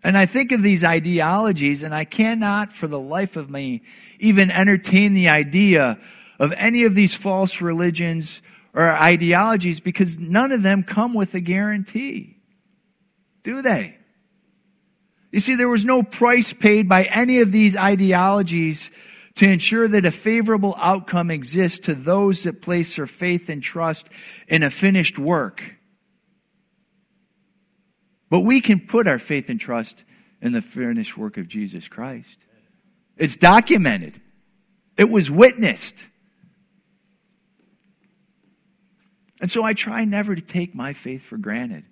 And 0.03 0.17
I 0.17 0.25
think 0.25 0.53
of 0.53 0.63
these 0.63 0.83
ideologies, 0.83 1.83
and 1.83 1.95
I 1.95 2.05
cannot 2.05 2.73
for 2.73 2.87
the 2.87 2.99
life 2.99 3.37
of 3.37 3.51
me 3.51 3.83
even 4.19 4.51
entertain 4.51 5.13
the 5.13 5.29
idea 5.29 5.99
of 6.39 6.53
any 6.53 6.85
of 6.85 6.95
these 6.95 7.15
false 7.15 7.61
religions 7.61 8.41
or 8.73 8.89
ideologies 8.89 9.81
because 9.81 10.19
none 10.19 10.53
of 10.53 10.63
them 10.63 10.83
come 10.83 11.15
with 11.15 11.35
a 11.35 11.41
guarantee. 11.41 12.37
Do 13.43 13.63
they? 13.63 13.97
You 15.33 15.41
see, 15.41 15.55
there 15.55 15.69
was 15.69 15.85
no 15.85 16.03
price 16.03 16.53
paid 16.53 16.89
by 16.89 17.05
any 17.05 17.41
of 17.41 17.53
these 17.53 17.77
ideologies 17.77 18.91
to 19.37 19.49
ensure 19.49 19.87
that 19.89 20.05
a 20.05 20.11
favorable 20.11 20.75
outcome 20.79 21.31
exists 21.31 21.87
to 21.87 21.95
those 21.95 22.43
that 22.43 22.63
place 22.63 22.97
their 22.97 23.07
faith 23.07 23.49
and 23.49 23.63
trust 23.63 24.09
in 24.49 24.63
a 24.63 24.71
finished 24.71 25.19
work. 25.19 25.63
But 28.29 28.41
we 28.41 28.61
can 28.61 28.81
put 28.81 29.09
our 29.09 29.19
faith 29.19 29.49
and 29.49 29.61
trust 29.61 30.05
in 30.43 30.53
the 30.53 30.63
finished 30.63 31.17
work 31.17 31.37
of 31.37 31.49
Jesus 31.49 31.89
Christ. 31.89 32.39
It's 33.17 33.37
documented. 33.37 34.21
It 34.97 35.11
was 35.11 35.31
witnessed. 35.31 35.97
And 39.41 39.51
so 39.51 39.65
I 39.65 39.73
try 39.73 40.05
never 40.05 40.35
to 40.35 40.43
take 40.43 40.75
my 40.75 40.93
faith 40.93 41.23
for 41.23 41.39
granted. 41.39 41.85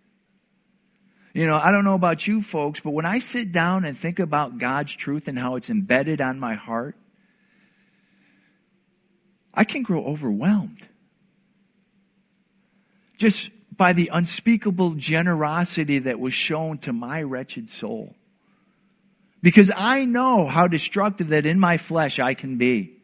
You 1.33 1.47
know, 1.47 1.57
I 1.57 1.71
don't 1.71 1.85
know 1.85 1.95
about 1.95 2.27
you 2.27 2.43
folks, 2.43 2.81
but 2.81 2.91
when 2.91 3.07
I 3.07 3.21
sit 3.21 3.53
down 3.53 3.85
and 3.85 3.99
think 3.99 4.19
about 4.19 4.59
God's 4.59 4.95
truth 4.95 5.29
and 5.29 5.39
how 5.39 5.57
it's 5.57 5.71
embedded 5.71 6.21
on 6.21 6.39
my 6.39 6.55
heart, 6.55 6.97
I 9.55 9.65
can 9.65 9.83
grow 9.83 10.05
overwhelmed. 10.05 10.87
Just 13.17 13.51
by 13.77 13.93
the 13.93 14.11
unspeakable 14.13 14.95
generosity 14.95 16.01
that 16.01 16.21
was 16.21 16.35
shown 16.35 16.79
to 16.79 16.93
my 16.93 17.23
wretched 17.23 17.71
soul. 17.71 18.15
Because 19.41 19.71
I 19.75 20.05
know 20.05 20.47
how 20.47 20.67
destructive 20.67 21.29
that 21.29 21.47
in 21.47 21.61
my 21.61 21.77
flesh 21.77 22.19
I 22.19 22.35
can 22.35 22.59
be. 22.59 22.97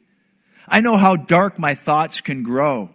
I 0.67 0.81
know 0.81 0.97
how 0.97 1.17
dark 1.17 1.59
my 1.59 1.75
thoughts 1.75 2.21
can 2.21 2.43
grow 2.43 2.91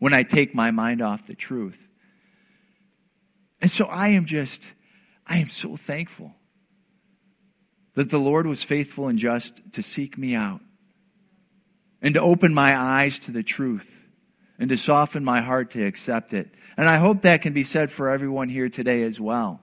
when 0.00 0.12
I 0.12 0.24
take 0.24 0.54
my 0.54 0.72
mind 0.72 1.00
off 1.00 1.28
the 1.28 1.36
truth. 1.36 1.78
And 3.60 3.70
so 3.70 3.84
I 3.84 4.08
am 4.08 4.26
just, 4.26 4.62
I 5.26 5.38
am 5.38 5.50
so 5.50 5.76
thankful 5.76 6.34
that 7.94 8.10
the 8.10 8.18
Lord 8.18 8.46
was 8.46 8.62
faithful 8.62 9.06
and 9.08 9.18
just 9.18 9.60
to 9.74 9.82
seek 9.82 10.18
me 10.18 10.34
out 10.34 10.60
and 12.02 12.14
to 12.14 12.20
open 12.20 12.52
my 12.54 12.76
eyes 12.76 13.18
to 13.20 13.30
the 13.30 13.42
truth 13.42 13.86
and 14.58 14.70
to 14.70 14.76
soften 14.76 15.22
my 15.22 15.42
heart 15.42 15.72
to 15.72 15.86
accept 15.86 16.32
it. 16.32 16.48
And 16.76 16.88
I 16.88 16.96
hope 16.96 17.22
that 17.22 17.42
can 17.42 17.52
be 17.52 17.64
said 17.64 17.90
for 17.90 18.08
everyone 18.08 18.48
here 18.48 18.70
today 18.70 19.02
as 19.02 19.20
well. 19.20 19.60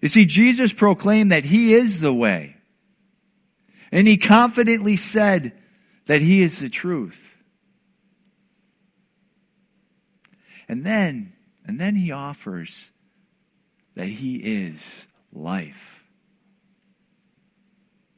You 0.00 0.08
see, 0.08 0.24
Jesus 0.24 0.72
proclaimed 0.72 1.30
that 1.30 1.44
He 1.44 1.74
is 1.74 2.00
the 2.00 2.12
way. 2.12 2.56
And 3.90 4.08
He 4.08 4.16
confidently 4.16 4.96
said 4.96 5.52
that 6.06 6.22
He 6.22 6.40
is 6.40 6.58
the 6.58 6.70
truth. 6.70 7.22
And 10.72 10.86
then 10.86 11.34
and 11.66 11.78
then 11.78 11.94
he 11.94 12.12
offers 12.12 12.90
that 13.94 14.06
he 14.06 14.36
is 14.36 14.80
life. 15.30 16.02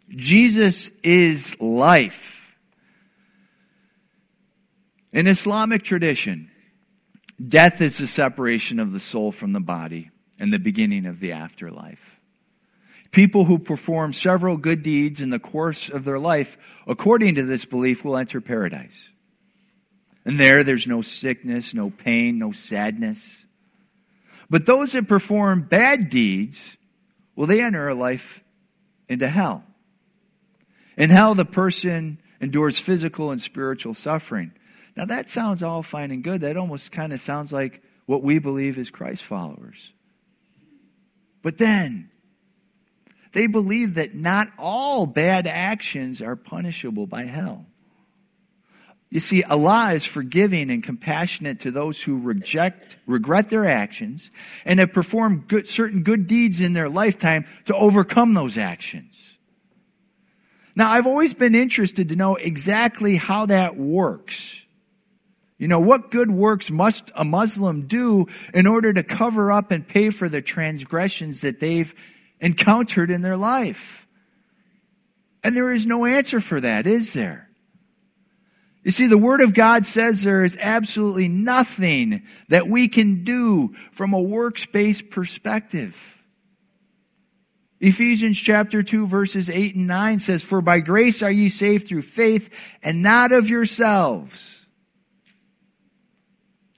Jesus 0.09 0.89
is 1.03 1.61
life. 1.61 2.37
In 5.13 5.27
Islamic 5.27 5.83
tradition, 5.83 6.49
death 7.45 7.81
is 7.81 7.99
the 7.99 8.07
separation 8.07 8.79
of 8.79 8.93
the 8.93 9.01
soul 9.01 9.33
from 9.33 9.53
the 9.53 9.59
body 9.59 10.13
and 10.39 10.53
the 10.53 10.61
beginning 10.61 11.07
of 11.07 11.19
the 11.19 11.33
afterlife. 11.33 12.21
People 13.11 13.47
who 13.47 13.59
perform 13.59 14.13
several 14.13 14.57
good 14.57 14.85
deeds 14.85 15.21
in 15.21 15.31
the 15.31 15.41
course 15.41 15.89
of 15.89 16.05
their 16.05 16.21
life, 16.21 16.57
according 16.87 17.35
to 17.35 17.43
this 17.45 17.65
belief, 17.65 18.05
will 18.05 18.17
enter 18.17 18.41
paradise. 18.41 19.09
And 20.25 20.41
there, 20.41 20.65
there's 20.65 20.87
no 20.87 21.03
sickness, 21.03 21.75
no 21.75 21.91
pain, 21.91 22.39
no 22.39 22.53
sadness. 22.53 23.25
But 24.49 24.67
those 24.67 24.93
that 24.93 25.09
perform 25.09 25.67
bad 25.69 26.09
deeds, 26.09 26.77
well, 27.37 27.47
they 27.47 27.61
enter 27.61 27.89
a 27.89 27.95
life 27.95 28.43
into 29.09 29.29
hell. 29.29 29.65
In 30.97 31.11
hell, 31.11 31.35
the 31.35 31.45
person 31.45 32.19
endures 32.41 32.79
physical 32.79 33.31
and 33.31 33.41
spiritual 33.41 33.95
suffering. 33.95 34.53
Now, 34.97 35.07
that 35.07 35.29
sounds 35.29 35.63
all 35.63 35.83
fine 35.83 36.11
and 36.11 36.23
good. 36.23 36.43
That 36.43 36.57
almost 36.57 36.93
kind 36.93 37.13
of 37.13 37.21
sounds 37.21 37.53
like 37.53 37.83
what 38.07 38.23
we 38.23 38.39
believe 38.39 38.79
as 38.79 38.91
Christ 38.91 39.25
followers. 39.25 39.93
But 41.43 41.59
then, 41.59 42.11
they 43.33 43.49
believe 43.49 43.95
that 43.95 44.15
not 44.15 44.49
all 44.57 45.07
bad 45.07 45.47
actions 45.47 46.23
are 46.23 46.37
punishable 46.37 47.07
by 47.07 47.25
hell. 47.25 47.67
You 49.15 49.21
see, 49.21 49.45
Allah 49.45 49.95
is 49.95 50.05
forgiving 50.05 50.73
and 50.73 50.83
compassionate 50.83 51.61
to 51.61 51.71
those 51.71 52.03
who 52.03 52.19
reject, 52.19 52.97
regret 53.07 53.49
their 53.49 53.69
actions, 53.69 54.29
and 54.65 54.81
have 54.81 54.93
performed 54.93 55.47
good, 55.47 55.69
certain 55.69 56.03
good 56.03 56.27
deeds 56.27 56.61
in 56.61 56.73
their 56.73 56.89
lifetime 56.89 57.47
to 57.67 57.77
overcome 57.77 58.35
those 58.35 58.59
actions. 58.59 59.17
Now, 60.75 60.91
I've 60.91 61.07
always 61.07 61.33
been 61.33 61.55
interested 61.55 62.09
to 62.09 62.17
know 62.17 62.35
exactly 62.35 63.15
how 63.15 63.47
that 63.47 63.77
works. 63.77 64.61
You 65.59 65.69
know, 65.69 65.79
what 65.79 66.11
good 66.11 66.33
works 66.33 66.69
must 66.69 67.13
a 67.15 67.25
Muslim 67.25 67.87
do 67.87 68.27
in 68.53 68.67
order 68.67 68.93
to 68.93 69.05
cover 69.05 69.53
up 69.53 69.71
and 69.71 69.87
pay 69.87 70.11
for 70.11 70.29
the 70.29 70.43
transgressions 70.43 71.43
that 71.43 71.61
they've 71.61 71.95
encountered 72.41 73.13
in 73.13 73.23
their 73.23 73.37
life? 73.37 74.09
And 75.45 75.57
there 75.57 75.73
is 75.73 75.87
no 75.87 76.05
answer 76.05 76.41
for 76.41 76.61
that, 76.61 76.89
is 76.89 77.13
there? 77.13 77.44
You 78.85 78.91
see, 78.91 79.07
the 79.07 79.19
Word 79.19 79.41
of 79.41 79.55
God 79.55 79.87
says 79.87 80.23
there 80.23 80.45
is 80.45 80.59
absolutely 80.61 81.27
nothing 81.27 82.23
that 82.51 82.69
we 82.69 82.89
can 82.89 83.25
do 83.25 83.75
from 83.93 84.13
a 84.13 84.21
works 84.21 84.67
based 84.67 85.09
perspective. 85.09 85.97
Ephesians 87.81 88.39
chapter 88.39 88.83
2 88.83 89.07
verses 89.07 89.49
8 89.49 89.75
and 89.75 89.87
9 89.87 90.19
says, 90.19 90.43
For 90.43 90.61
by 90.61 90.81
grace 90.81 91.23
are 91.23 91.31
ye 91.31 91.49
saved 91.49 91.89
through 91.89 92.03
faith, 92.03 92.51
and 92.83 93.03
not 93.03 93.33
of 93.33 93.49
yourselves. 93.49 94.67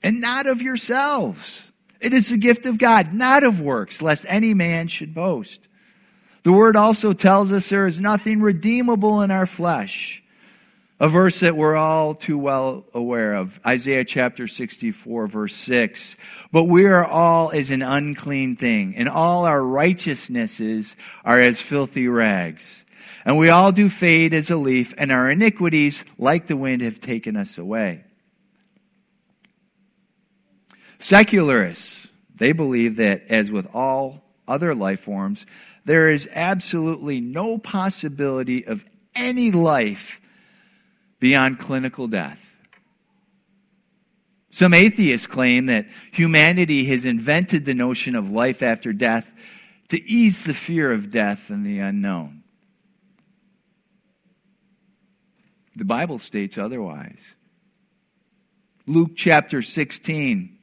And 0.00 0.20
not 0.20 0.46
of 0.46 0.62
yourselves. 0.62 1.72
It 2.00 2.14
is 2.14 2.28
the 2.28 2.36
gift 2.36 2.66
of 2.66 2.78
God, 2.78 3.12
not 3.14 3.42
of 3.42 3.60
works, 3.60 4.00
lest 4.00 4.24
any 4.28 4.54
man 4.54 4.86
should 4.86 5.12
boast. 5.12 5.66
The 6.44 6.52
word 6.52 6.76
also 6.76 7.12
tells 7.12 7.52
us 7.52 7.68
there 7.68 7.88
is 7.88 7.98
nothing 7.98 8.40
redeemable 8.40 9.22
in 9.22 9.32
our 9.32 9.46
flesh. 9.46 10.22
A 10.98 11.08
verse 11.10 11.40
that 11.40 11.54
we're 11.54 11.76
all 11.76 12.14
too 12.14 12.38
well 12.38 12.86
aware 12.94 13.34
of 13.34 13.60
Isaiah 13.66 14.04
chapter 14.04 14.48
64, 14.48 15.26
verse 15.26 15.54
6. 15.54 16.16
But 16.52 16.64
we 16.64 16.86
are 16.86 17.04
all 17.04 17.50
as 17.52 17.70
an 17.70 17.82
unclean 17.82 18.56
thing, 18.56 18.94
and 18.96 19.06
all 19.06 19.44
our 19.44 19.62
righteousnesses 19.62 20.96
are 21.22 21.38
as 21.38 21.60
filthy 21.60 22.08
rags. 22.08 22.82
And 23.26 23.36
we 23.36 23.50
all 23.50 23.72
do 23.72 23.90
fade 23.90 24.32
as 24.32 24.50
a 24.50 24.56
leaf, 24.56 24.94
and 24.96 25.12
our 25.12 25.30
iniquities, 25.30 26.02
like 26.16 26.46
the 26.46 26.56
wind, 26.56 26.80
have 26.80 27.00
taken 27.00 27.36
us 27.36 27.58
away. 27.58 28.02
Secularists, 30.98 32.08
they 32.36 32.52
believe 32.52 32.96
that, 32.96 33.24
as 33.28 33.50
with 33.50 33.66
all 33.74 34.22
other 34.48 34.74
life 34.74 35.00
forms, 35.00 35.44
there 35.84 36.10
is 36.10 36.26
absolutely 36.32 37.20
no 37.20 37.58
possibility 37.58 38.66
of 38.66 38.82
any 39.14 39.50
life 39.50 40.20
beyond 41.26 41.58
clinical 41.58 42.06
death. 42.06 42.38
Some 44.52 44.72
atheists 44.72 45.26
claim 45.26 45.66
that 45.66 45.86
humanity 46.12 46.84
has 46.84 47.04
invented 47.04 47.64
the 47.64 47.74
notion 47.74 48.14
of 48.14 48.30
life 48.30 48.62
after 48.62 48.92
death 48.92 49.26
to 49.88 50.00
ease 50.00 50.44
the 50.44 50.54
fear 50.54 50.92
of 50.92 51.10
death 51.10 51.50
and 51.50 51.66
the 51.66 51.80
unknown. 51.80 52.44
The 55.74 55.84
Bible 55.84 56.20
states 56.20 56.58
otherwise. 56.58 57.18
Luke 58.86 59.16
chapter 59.16 59.62
16, 59.62 60.56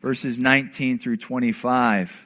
verses 0.00 0.38
19 0.38 0.98
through 0.98 1.18
25. 1.18 2.25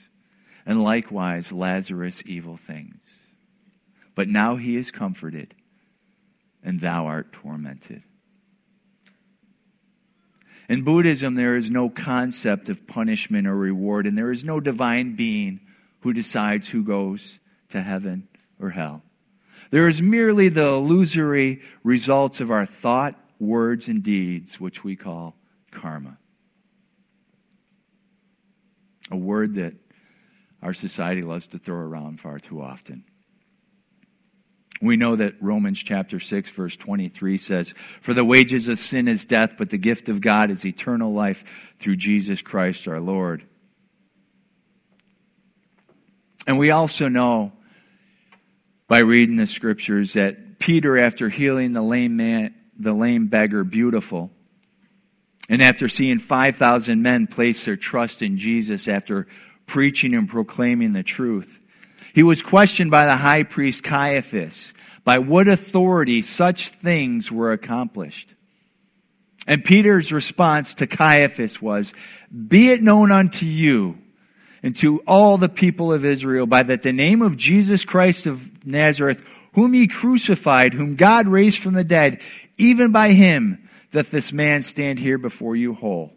and 0.65 0.83
likewise 0.83 1.51
Lazarus 1.51 2.21
evil 2.25 2.57
things. 2.67 2.99
But 4.15 4.27
now 4.27 4.57
he 4.57 4.75
is 4.75 4.91
comforted, 4.91 5.53
and 6.63 6.79
thou 6.79 7.07
art 7.07 7.33
tormented. 7.33 8.03
In 10.69 10.83
Buddhism, 10.83 11.35
there 11.35 11.57
is 11.57 11.69
no 11.69 11.89
concept 11.89 12.69
of 12.69 12.87
punishment 12.87 13.47
or 13.47 13.55
reward, 13.55 14.07
and 14.07 14.17
there 14.17 14.31
is 14.31 14.43
no 14.43 14.59
divine 14.59 15.15
being 15.15 15.59
who 16.01 16.13
decides 16.13 16.67
who 16.67 16.83
goes 16.83 17.39
to 17.71 17.81
heaven 17.81 18.27
or 18.59 18.69
hell. 18.69 19.01
There 19.71 19.87
is 19.87 20.01
merely 20.01 20.49
the 20.49 20.67
illusory 20.67 21.61
results 21.83 22.39
of 22.39 22.51
our 22.51 22.65
thought, 22.65 23.15
words, 23.39 23.87
and 23.87 24.03
deeds, 24.03 24.59
which 24.59 24.83
we 24.83 24.95
call 24.95 25.35
karma. 25.71 26.17
A 29.09 29.17
word 29.17 29.55
that 29.55 29.73
our 30.61 30.73
society 30.73 31.21
loves 31.21 31.47
to 31.47 31.59
throw 31.59 31.77
around 31.77 32.19
far 32.19 32.39
too 32.39 32.61
often. 32.61 33.03
We 34.81 34.97
know 34.97 35.15
that 35.15 35.41
Romans 35.41 35.79
chapter 35.79 36.19
6 36.19 36.51
verse 36.51 36.75
23 36.75 37.37
says, 37.37 37.73
For 38.01 38.13
the 38.13 38.25
wages 38.25 38.67
of 38.67 38.79
sin 38.79 39.07
is 39.07 39.25
death, 39.25 39.53
but 39.57 39.69
the 39.69 39.77
gift 39.77 40.09
of 40.09 40.21
God 40.21 40.49
is 40.49 40.65
eternal 40.65 41.13
life 41.13 41.43
through 41.79 41.97
Jesus 41.97 42.41
Christ 42.41 42.87
our 42.87 42.99
Lord. 42.99 43.45
And 46.47 46.57
we 46.57 46.71
also 46.71 47.07
know 47.07 47.51
by 48.87 48.99
reading 48.99 49.37
the 49.37 49.47
scriptures 49.47 50.13
that 50.13 50.57
Peter, 50.57 50.97
after 50.97 51.29
healing 51.29 51.73
the 51.73 51.81
lame 51.81 52.17
man, 52.17 52.55
the 52.77 52.93
lame 52.93 53.27
beggar 53.27 53.63
beautiful, 53.63 54.31
and 55.47 55.61
after 55.61 55.87
seeing 55.87 56.17
5,000 56.17 57.01
men 57.01 57.27
place 57.27 57.65
their 57.65 57.75
trust 57.75 58.21
in 58.21 58.37
Jesus 58.37 58.87
after 58.87 59.27
preaching 59.71 60.13
and 60.13 60.27
proclaiming 60.27 60.91
the 60.91 61.01
truth. 61.01 61.59
He 62.13 62.23
was 62.23 62.43
questioned 62.43 62.91
by 62.91 63.05
the 63.05 63.15
high 63.15 63.43
priest 63.43 63.83
Caiaphas 63.83 64.73
by 65.05 65.19
what 65.19 65.47
authority 65.47 66.21
such 66.21 66.69
things 66.69 67.31
were 67.31 67.53
accomplished. 67.53 68.35
And 69.47 69.63
Peter's 69.63 70.11
response 70.11 70.73
to 70.75 70.87
Caiaphas 70.87 71.61
was, 71.61 71.93
Be 72.47 72.69
it 72.69 72.83
known 72.83 73.13
unto 73.13 73.45
you 73.45 73.97
and 74.61 74.75
to 74.77 74.99
all 75.07 75.37
the 75.37 75.49
people 75.49 75.93
of 75.93 76.03
Israel 76.03 76.45
by 76.45 76.63
that 76.63 76.81
the 76.81 76.91
name 76.91 77.21
of 77.21 77.37
Jesus 77.37 77.85
Christ 77.85 78.27
of 78.27 78.65
Nazareth, 78.65 79.23
whom 79.53 79.73
ye 79.73 79.87
crucified, 79.87 80.73
whom 80.73 80.97
God 80.97 81.29
raised 81.29 81.59
from 81.59 81.75
the 81.75 81.85
dead, 81.85 82.19
even 82.57 82.91
by 82.91 83.13
him 83.13 83.69
doth 83.91 84.11
this 84.11 84.33
man 84.33 84.63
stand 84.63 84.99
here 84.99 85.17
before 85.17 85.55
you 85.55 85.73
whole. 85.73 86.11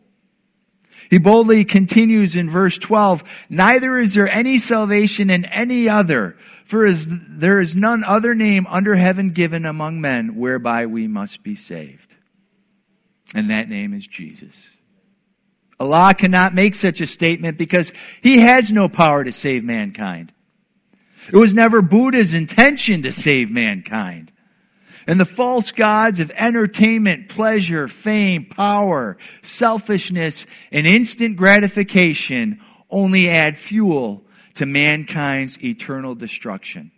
He 1.11 1.19
boldly 1.19 1.65
continues 1.65 2.37
in 2.37 2.51
verse 2.51 2.79
12, 2.79 3.25
Neither 3.49 3.99
is 3.99 4.15
there 4.15 4.29
any 4.29 4.59
salvation 4.59 5.31
in 5.31 5.45
any 5.45 5.89
other, 5.89 6.37
for 6.65 6.91
there 6.93 7.61
is 7.61 7.77
none 7.77 8.05
other 8.05 8.35
name 8.35 8.67
under 8.69 8.95
heaven 8.95 9.31
given 9.31 9.67
among 9.67 10.01
men 10.01 10.37
whereby 10.37 10.87
we 10.87 11.07
must 11.07 11.43
be 11.43 11.55
saved. 11.55 12.15
And 13.35 13.51
that 13.51 13.69
name 13.69 13.93
is 13.93 14.07
Jesus. 14.07 14.55
Allah 15.79 16.15
cannot 16.15 16.55
make 16.55 16.75
such 16.75 17.01
a 17.01 17.07
statement 17.07 17.59
because 17.59 17.93
he 18.23 18.39
has 18.39 18.71
no 18.71 18.89
power 18.89 19.25
to 19.25 19.33
save 19.33 19.65
mankind. 19.65 20.33
It 21.33 21.37
was 21.37 21.55
never 21.55 21.83
Buddha's 21.83 22.35
intention 22.35 23.03
to 23.03 23.13
save 23.13 23.51
mankind. 23.51 24.31
And 25.07 25.21
the 25.21 25.27
false 25.27 25.73
gods 25.73 26.21
of 26.21 26.31
entertainment, 26.31 27.29
pleasure, 27.29 27.89
fame, 27.89 28.47
power, 28.47 29.19
selfishness, 29.43 30.47
and 30.73 30.87
instant 30.87 31.37
gratification 31.37 32.61
only 32.89 33.29
add 33.29 33.59
fuel 33.59 34.25
to 34.55 34.67
mankind's 34.67 35.63
eternal 35.63 36.15
destruction. 36.15 36.91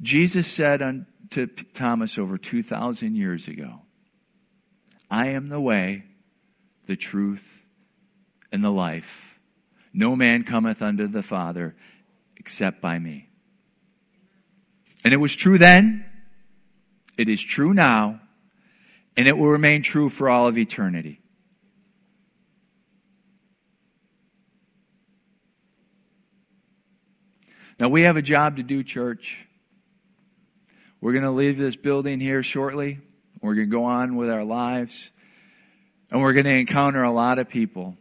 Jesus 0.00 0.46
said 0.46 0.82
unto 0.82 1.46
Thomas 1.74 2.18
over 2.18 2.38
2,000 2.38 3.14
years 3.14 3.48
ago, 3.48 3.80
I 5.10 5.28
am 5.28 5.48
the 5.48 5.60
way, 5.60 6.04
the 6.86 6.96
truth, 6.96 7.46
and 8.52 8.62
the 8.62 8.70
life. 8.70 9.38
No 9.92 10.16
man 10.16 10.44
cometh 10.44 10.82
unto 10.82 11.08
the 11.08 11.22
Father 11.22 11.74
except 12.36 12.80
by 12.80 12.98
me. 12.98 13.28
And 15.04 15.12
it 15.12 15.18
was 15.18 15.36
true 15.36 15.58
then, 15.58 16.04
it 17.18 17.28
is 17.28 17.40
true 17.40 17.74
now, 17.74 18.20
and 19.16 19.26
it 19.26 19.36
will 19.36 19.48
remain 19.48 19.82
true 19.82 20.08
for 20.08 20.30
all 20.30 20.48
of 20.48 20.56
eternity. 20.56 21.20
Now, 27.78 27.88
we 27.88 28.02
have 28.02 28.16
a 28.16 28.22
job 28.22 28.56
to 28.56 28.62
do, 28.62 28.82
church. 28.82 29.36
We're 31.00 31.12
going 31.12 31.24
to 31.24 31.32
leave 31.32 31.58
this 31.58 31.76
building 31.76 32.20
here 32.20 32.42
shortly. 32.42 32.98
We're 33.42 33.56
going 33.56 33.68
to 33.68 33.76
go 33.76 33.84
on 33.84 34.16
with 34.16 34.30
our 34.30 34.44
lives. 34.44 34.96
And 36.10 36.22
we're 36.22 36.32
going 36.32 36.46
to 36.46 36.52
encounter 36.52 37.02
a 37.02 37.12
lot 37.12 37.38
of 37.38 37.48
people 37.48 37.96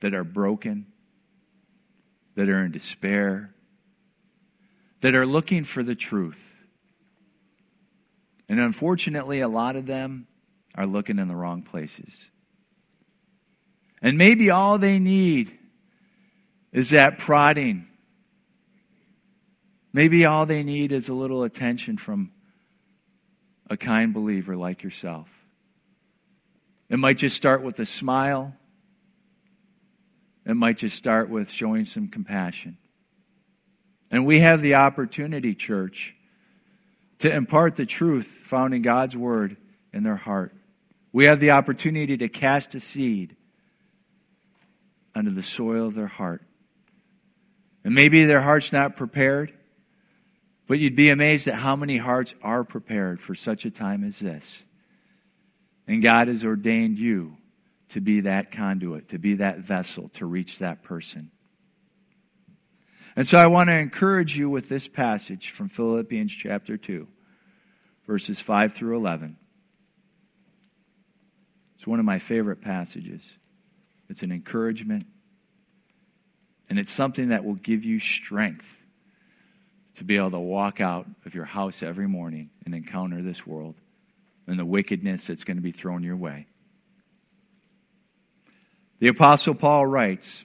that 0.00 0.14
are 0.14 0.22
broken, 0.22 0.86
that 2.36 2.48
are 2.48 2.64
in 2.64 2.70
despair, 2.70 3.52
that 5.00 5.14
are 5.14 5.26
looking 5.26 5.64
for 5.64 5.82
the 5.82 5.94
truth. 5.94 6.40
And 8.48 8.58
unfortunately, 8.58 9.40
a 9.40 9.48
lot 9.48 9.76
of 9.76 9.86
them 9.86 10.26
are 10.74 10.86
looking 10.86 11.18
in 11.18 11.28
the 11.28 11.36
wrong 11.36 11.62
places. 11.62 12.12
And 14.00 14.16
maybe 14.16 14.50
all 14.50 14.78
they 14.78 14.98
need 14.98 15.56
is 16.72 16.90
that 16.90 17.18
prodding. 17.18 17.86
Maybe 19.92 20.24
all 20.24 20.46
they 20.46 20.62
need 20.62 20.92
is 20.92 21.08
a 21.08 21.14
little 21.14 21.42
attention 21.42 21.98
from 21.98 22.30
a 23.68 23.76
kind 23.76 24.14
believer 24.14 24.56
like 24.56 24.82
yourself. 24.82 25.28
It 26.88 26.98
might 26.98 27.18
just 27.18 27.36
start 27.36 27.62
with 27.62 27.78
a 27.80 27.86
smile. 27.86 28.54
It 30.46 30.54
might 30.54 30.78
just 30.78 30.96
start 30.96 31.28
with 31.28 31.50
showing 31.50 31.84
some 31.84 32.08
compassion. 32.08 32.78
And 34.10 34.26
we 34.26 34.40
have 34.40 34.62
the 34.62 34.74
opportunity, 34.74 35.54
church, 35.54 36.14
to 37.20 37.30
impart 37.30 37.76
the 37.76 37.86
truth 37.86 38.26
found 38.44 38.74
in 38.74 38.82
God's 38.82 39.16
Word 39.16 39.56
in 39.92 40.02
their 40.02 40.16
heart. 40.16 40.54
We 41.12 41.26
have 41.26 41.40
the 41.40 41.50
opportunity 41.50 42.16
to 42.18 42.28
cast 42.28 42.74
a 42.74 42.80
seed 42.80 43.36
under 45.14 45.30
the 45.30 45.42
soil 45.42 45.88
of 45.88 45.94
their 45.94 46.06
heart. 46.06 46.42
And 47.84 47.94
maybe 47.94 48.24
their 48.24 48.40
heart's 48.40 48.72
not 48.72 48.96
prepared, 48.96 49.52
but 50.66 50.78
you'd 50.78 50.96
be 50.96 51.10
amazed 51.10 51.48
at 51.48 51.54
how 51.54 51.76
many 51.76 51.96
hearts 51.96 52.34
are 52.42 52.64
prepared 52.64 53.20
for 53.20 53.34
such 53.34 53.64
a 53.64 53.70
time 53.70 54.04
as 54.04 54.18
this. 54.18 54.62
And 55.86 56.02
God 56.02 56.28
has 56.28 56.44
ordained 56.44 56.98
you 56.98 57.36
to 57.90 58.00
be 58.00 58.20
that 58.22 58.52
conduit, 58.52 59.08
to 59.08 59.18
be 59.18 59.36
that 59.36 59.60
vessel, 59.60 60.10
to 60.14 60.26
reach 60.26 60.58
that 60.58 60.82
person. 60.82 61.30
And 63.18 63.26
so 63.26 63.36
I 63.36 63.48
want 63.48 63.68
to 63.68 63.76
encourage 63.76 64.36
you 64.36 64.48
with 64.48 64.68
this 64.68 64.86
passage 64.86 65.50
from 65.50 65.68
Philippians 65.68 66.30
chapter 66.30 66.76
2, 66.76 67.04
verses 68.06 68.38
5 68.38 68.74
through 68.74 68.96
11. 68.96 69.36
It's 71.76 71.84
one 71.84 71.98
of 71.98 72.04
my 72.04 72.20
favorite 72.20 72.60
passages. 72.60 73.28
It's 74.08 74.22
an 74.22 74.30
encouragement, 74.30 75.06
and 76.70 76.78
it's 76.78 76.92
something 76.92 77.30
that 77.30 77.44
will 77.44 77.56
give 77.56 77.84
you 77.84 77.98
strength 77.98 78.68
to 79.96 80.04
be 80.04 80.16
able 80.16 80.30
to 80.30 80.38
walk 80.38 80.80
out 80.80 81.08
of 81.26 81.34
your 81.34 81.44
house 81.44 81.82
every 81.82 82.06
morning 82.06 82.50
and 82.66 82.72
encounter 82.72 83.20
this 83.20 83.44
world 83.44 83.74
and 84.46 84.56
the 84.56 84.64
wickedness 84.64 85.24
that's 85.24 85.42
going 85.42 85.56
to 85.56 85.60
be 85.60 85.72
thrown 85.72 86.04
your 86.04 86.16
way. 86.16 86.46
The 89.00 89.08
Apostle 89.08 89.56
Paul 89.56 89.88
writes, 89.88 90.44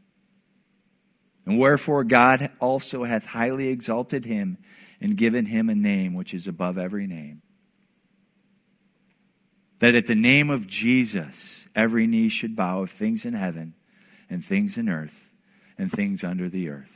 And 1.45 1.59
wherefore 1.59 2.03
God 2.03 2.51
also 2.59 3.03
hath 3.03 3.25
highly 3.25 3.69
exalted 3.69 4.25
him 4.25 4.57
and 4.99 5.17
given 5.17 5.45
him 5.45 5.69
a 5.69 5.75
name 5.75 6.13
which 6.13 6.33
is 6.33 6.47
above 6.47 6.77
every 6.77 7.07
name. 7.07 7.41
That 9.79 9.95
at 9.95 10.05
the 10.05 10.15
name 10.15 10.51
of 10.51 10.67
Jesus 10.67 11.65
every 11.75 12.05
knee 12.05 12.29
should 12.29 12.55
bow 12.55 12.83
of 12.83 12.91
things 12.91 13.25
in 13.25 13.33
heaven 13.33 13.73
and 14.29 14.45
things 14.45 14.77
in 14.77 14.87
earth 14.87 15.13
and 15.77 15.91
things 15.91 16.23
under 16.23 16.49
the 16.49 16.69
earth. 16.69 16.91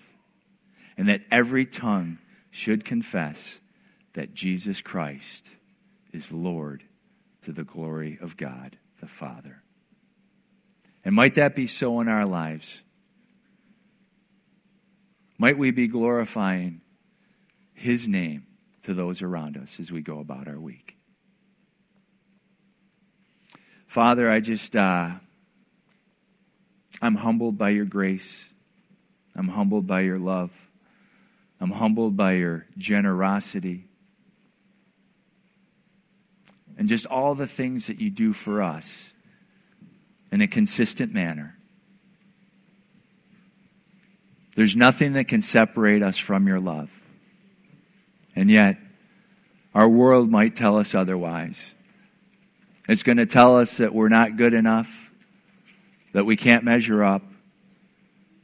And 0.97 1.09
that 1.09 1.21
every 1.31 1.65
tongue 1.65 2.19
should 2.51 2.85
confess 2.85 3.39
that 4.13 4.33
Jesus 4.33 4.81
Christ 4.81 5.49
is 6.13 6.31
Lord 6.31 6.83
to 7.43 7.51
the 7.51 7.63
glory 7.63 8.17
of 8.21 8.37
God 8.37 8.77
the 9.01 9.07
Father. 9.07 9.61
And 11.03 11.13
might 11.13 11.35
that 11.35 11.55
be 11.55 11.67
so 11.67 11.99
in 12.01 12.07
our 12.07 12.25
lives? 12.25 12.81
Might 15.37 15.57
we 15.57 15.71
be 15.71 15.87
glorifying 15.87 16.81
His 17.73 18.07
name 18.07 18.45
to 18.83 18.93
those 18.93 19.21
around 19.21 19.57
us 19.57 19.69
as 19.79 19.91
we 19.91 20.01
go 20.01 20.19
about 20.19 20.47
our 20.47 20.59
week? 20.59 20.95
Father, 23.87 24.29
I 24.29 24.39
just, 24.39 24.75
uh, 24.75 25.11
I'm 27.01 27.15
humbled 27.15 27.57
by 27.57 27.69
your 27.69 27.85
grace. 27.85 28.35
I'm 29.35 29.47
humbled 29.47 29.87
by 29.87 30.01
your 30.01 30.19
love. 30.19 30.51
I'm 31.59 31.71
humbled 31.71 32.17
by 32.17 32.33
your 32.33 32.65
generosity 32.77 33.85
and 36.77 36.89
just 36.89 37.05
all 37.05 37.35
the 37.35 37.47
things 37.47 37.87
that 37.87 37.99
you 37.99 38.09
do 38.09 38.33
for 38.33 38.61
us 38.61 38.89
in 40.31 40.41
a 40.41 40.47
consistent 40.47 41.13
manner. 41.13 41.54
There's 44.55 44.75
nothing 44.75 45.13
that 45.13 45.27
can 45.27 45.41
separate 45.41 46.01
us 46.01 46.17
from 46.17 46.47
your 46.47 46.59
love. 46.59 46.89
And 48.35 48.49
yet, 48.49 48.77
our 49.73 49.87
world 49.87 50.29
might 50.29 50.55
tell 50.55 50.77
us 50.77 50.95
otherwise. 50.95 51.61
It's 52.87 53.03
going 53.03 53.17
to 53.17 53.25
tell 53.25 53.57
us 53.57 53.77
that 53.77 53.93
we're 53.93 54.09
not 54.09 54.37
good 54.37 54.53
enough, 54.53 54.87
that 56.13 56.25
we 56.25 56.37
can't 56.37 56.63
measure 56.63 57.03
up, 57.03 57.23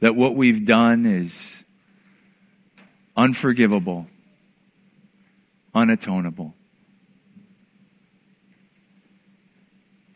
that 0.00 0.14
what 0.14 0.34
we've 0.34 0.66
done 0.66 1.06
is 1.06 1.50
unforgivable, 3.16 4.06
unatonable. 5.74 6.52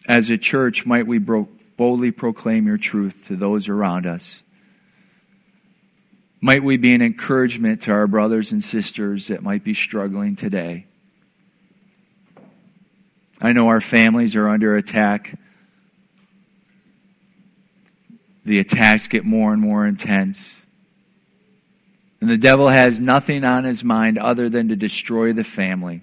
As 0.08 0.28
a 0.28 0.36
church, 0.36 0.84
might 0.84 1.06
we 1.06 1.18
boldly 1.18 2.10
proclaim 2.10 2.66
your 2.66 2.78
truth 2.78 3.14
to 3.28 3.36
those 3.36 3.68
around 3.68 4.06
us. 4.06 4.42
Might 6.46 6.62
we 6.62 6.76
be 6.76 6.94
an 6.94 7.02
encouragement 7.02 7.82
to 7.82 7.90
our 7.90 8.06
brothers 8.06 8.52
and 8.52 8.62
sisters 8.62 9.26
that 9.26 9.42
might 9.42 9.64
be 9.64 9.74
struggling 9.74 10.36
today. 10.36 10.86
I 13.40 13.50
know 13.50 13.66
our 13.66 13.80
families 13.80 14.36
are 14.36 14.48
under 14.48 14.76
attack. 14.76 15.36
The 18.44 18.60
attacks 18.60 19.08
get 19.08 19.24
more 19.24 19.52
and 19.52 19.60
more 19.60 19.88
intense. 19.88 20.54
And 22.20 22.30
the 22.30 22.38
devil 22.38 22.68
has 22.68 23.00
nothing 23.00 23.42
on 23.42 23.64
his 23.64 23.82
mind 23.82 24.16
other 24.16 24.48
than 24.48 24.68
to 24.68 24.76
destroy 24.76 25.32
the 25.32 25.42
family. 25.42 26.02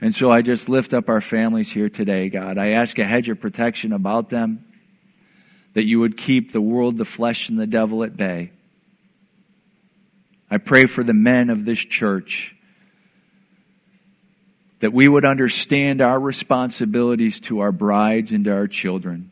And 0.00 0.14
so 0.14 0.30
I 0.30 0.40
just 0.40 0.66
lift 0.66 0.94
up 0.94 1.10
our 1.10 1.20
families 1.20 1.70
here 1.70 1.90
today, 1.90 2.30
God. 2.30 2.56
I 2.56 2.70
ask 2.70 2.98
a 2.98 3.04
hedge 3.04 3.28
of 3.28 3.38
protection 3.38 3.92
about 3.92 4.30
them, 4.30 4.64
that 5.74 5.84
you 5.84 6.00
would 6.00 6.16
keep 6.16 6.52
the 6.52 6.62
world, 6.62 6.96
the 6.96 7.04
flesh, 7.04 7.50
and 7.50 7.60
the 7.60 7.66
devil 7.66 8.02
at 8.02 8.16
bay. 8.16 8.52
I 10.50 10.58
pray 10.58 10.86
for 10.86 11.04
the 11.04 11.14
men 11.14 11.50
of 11.50 11.64
this 11.64 11.78
church 11.78 12.54
that 14.80 14.92
we 14.92 15.06
would 15.06 15.24
understand 15.24 16.00
our 16.00 16.18
responsibilities 16.18 17.40
to 17.40 17.60
our 17.60 17.72
brides 17.72 18.32
and 18.32 18.44
to 18.46 18.52
our 18.52 18.66
children, 18.66 19.30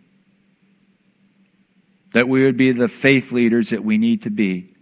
that 2.13 2.29
we 2.29 2.45
would 2.45 2.57
be 2.57 2.73
the 2.73 2.89
faith 2.89 3.33
leaders 3.33 3.71
that 3.71 3.83
we 3.83 3.99
need 3.99 4.23
to 4.23 4.31
be, 4.31 4.75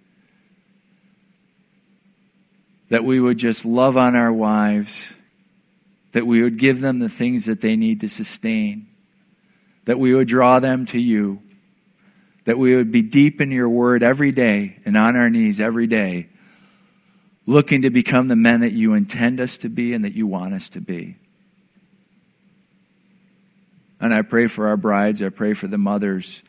that 2.91 3.05
we 3.05 3.19
would 3.21 3.39
just 3.39 3.65
love 3.65 3.97
on 3.97 4.15
our 4.15 4.33
wives. 4.33 4.93
That 6.13 6.27
we 6.27 6.43
would 6.43 6.57
give 6.59 6.81
them 6.81 6.99
the 6.99 7.11
things 7.11 7.45
that 7.45 7.61
they 7.61 7.77
need 7.77 8.01
to 8.01 8.09
sustain, 8.09 8.87
that 9.85 9.99
we 9.99 10.15
would 10.15 10.29
draw 10.29 10.61
them 10.61 10.87
to 10.87 10.99
you, 10.99 11.43
that 12.47 12.59
we 12.59 12.75
would 12.75 12.91
be 12.91 13.03
deep 13.03 13.41
in 13.41 13.51
your 13.51 13.69
word 13.69 14.03
every 14.03 14.33
day 14.33 14.79
and 14.87 14.97
on 14.97 15.17
our 15.17 15.29
knees 15.29 15.61
every 15.61 15.87
day, 15.87 16.29
looking 17.45 17.83
to 17.83 17.91
become 17.91 18.29
the 18.29 18.37
men 18.37 18.61
that 18.61 18.73
you 18.73 18.95
intend 18.95 19.41
us 19.41 19.59
to 19.59 19.69
be 19.69 19.93
and 19.93 20.05
that 20.05 20.15
you 20.15 20.27
want 20.27 20.55
us 20.55 20.71
to 20.71 20.81
be. 20.81 21.17
And 24.01 24.15
I 24.15 24.23
pray 24.23 24.47
for 24.47 24.69
our 24.69 24.77
brides, 24.77 25.23
I 25.23 25.29
pray 25.29 25.55
for 25.55 25.67
the 25.67 25.79
mothers 25.79 26.43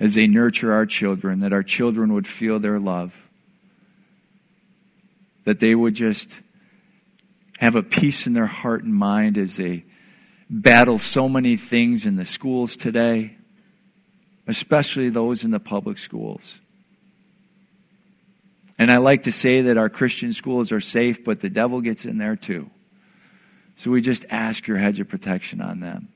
as 0.00 0.14
they 0.14 0.26
nurture 0.26 0.72
our 0.72 0.86
children, 0.86 1.40
that 1.40 1.52
our 1.52 1.62
children 1.62 2.14
would 2.14 2.26
feel 2.26 2.58
their 2.58 2.78
love, 2.78 3.14
that 5.44 5.60
they 5.60 5.74
would 5.74 5.94
just 5.94 6.30
have 7.58 7.76
a 7.76 7.82
peace 7.82 8.26
in 8.26 8.32
their 8.32 8.46
heart 8.46 8.84
and 8.84 8.94
mind 8.94 9.38
as 9.38 9.56
they 9.56 9.84
battle 10.50 10.98
so 10.98 11.28
many 11.28 11.56
things 11.56 12.06
in 12.06 12.16
the 12.16 12.24
schools 12.24 12.76
today, 12.76 13.37
especially 14.48 15.10
those 15.10 15.44
in 15.44 15.52
the 15.52 15.60
public 15.60 15.98
schools. 15.98 16.58
And 18.78 18.90
I 18.90 18.96
like 18.96 19.24
to 19.24 19.32
say 19.32 19.62
that 19.62 19.76
our 19.76 19.88
Christian 19.88 20.32
schools 20.32 20.72
are 20.72 20.80
safe, 20.80 21.24
but 21.24 21.40
the 21.40 21.50
devil 21.50 21.80
gets 21.80 22.04
in 22.04 22.18
there 22.18 22.36
too. 22.36 22.70
So 23.76 23.90
we 23.90 24.00
just 24.00 24.24
ask 24.30 24.66
your 24.66 24.78
hedge 24.78 24.98
of 24.98 25.08
protection 25.08 25.60
on 25.60 25.80
them. 25.80 26.08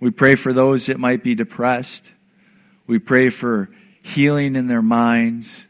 We 0.00 0.10
pray 0.10 0.34
for 0.34 0.52
those 0.52 0.86
that 0.86 0.98
might 0.98 1.22
be 1.22 1.34
depressed. 1.34 2.10
We 2.86 2.98
pray 2.98 3.30
for 3.30 3.70
healing 4.02 4.56
in 4.56 4.66
their 4.66 4.82
minds, 4.82 5.64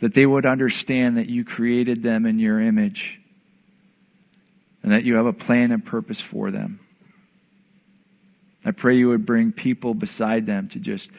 that 0.00 0.14
they 0.14 0.26
would 0.26 0.46
understand 0.46 1.16
that 1.16 1.28
you 1.28 1.44
created 1.44 2.02
them 2.02 2.26
in 2.26 2.38
your 2.38 2.60
image 2.60 3.20
and 4.82 4.92
that 4.92 5.04
you 5.04 5.14
have 5.14 5.26
a 5.26 5.32
plan 5.32 5.70
and 5.70 5.84
purpose 5.84 6.20
for 6.20 6.50
them. 6.50 6.80
I 8.64 8.70
pray 8.70 8.96
you 8.96 9.08
would 9.08 9.26
bring 9.26 9.52
people 9.52 9.94
beside 9.94 10.46
them 10.46 10.68
to 10.68 10.78
just 10.78 11.10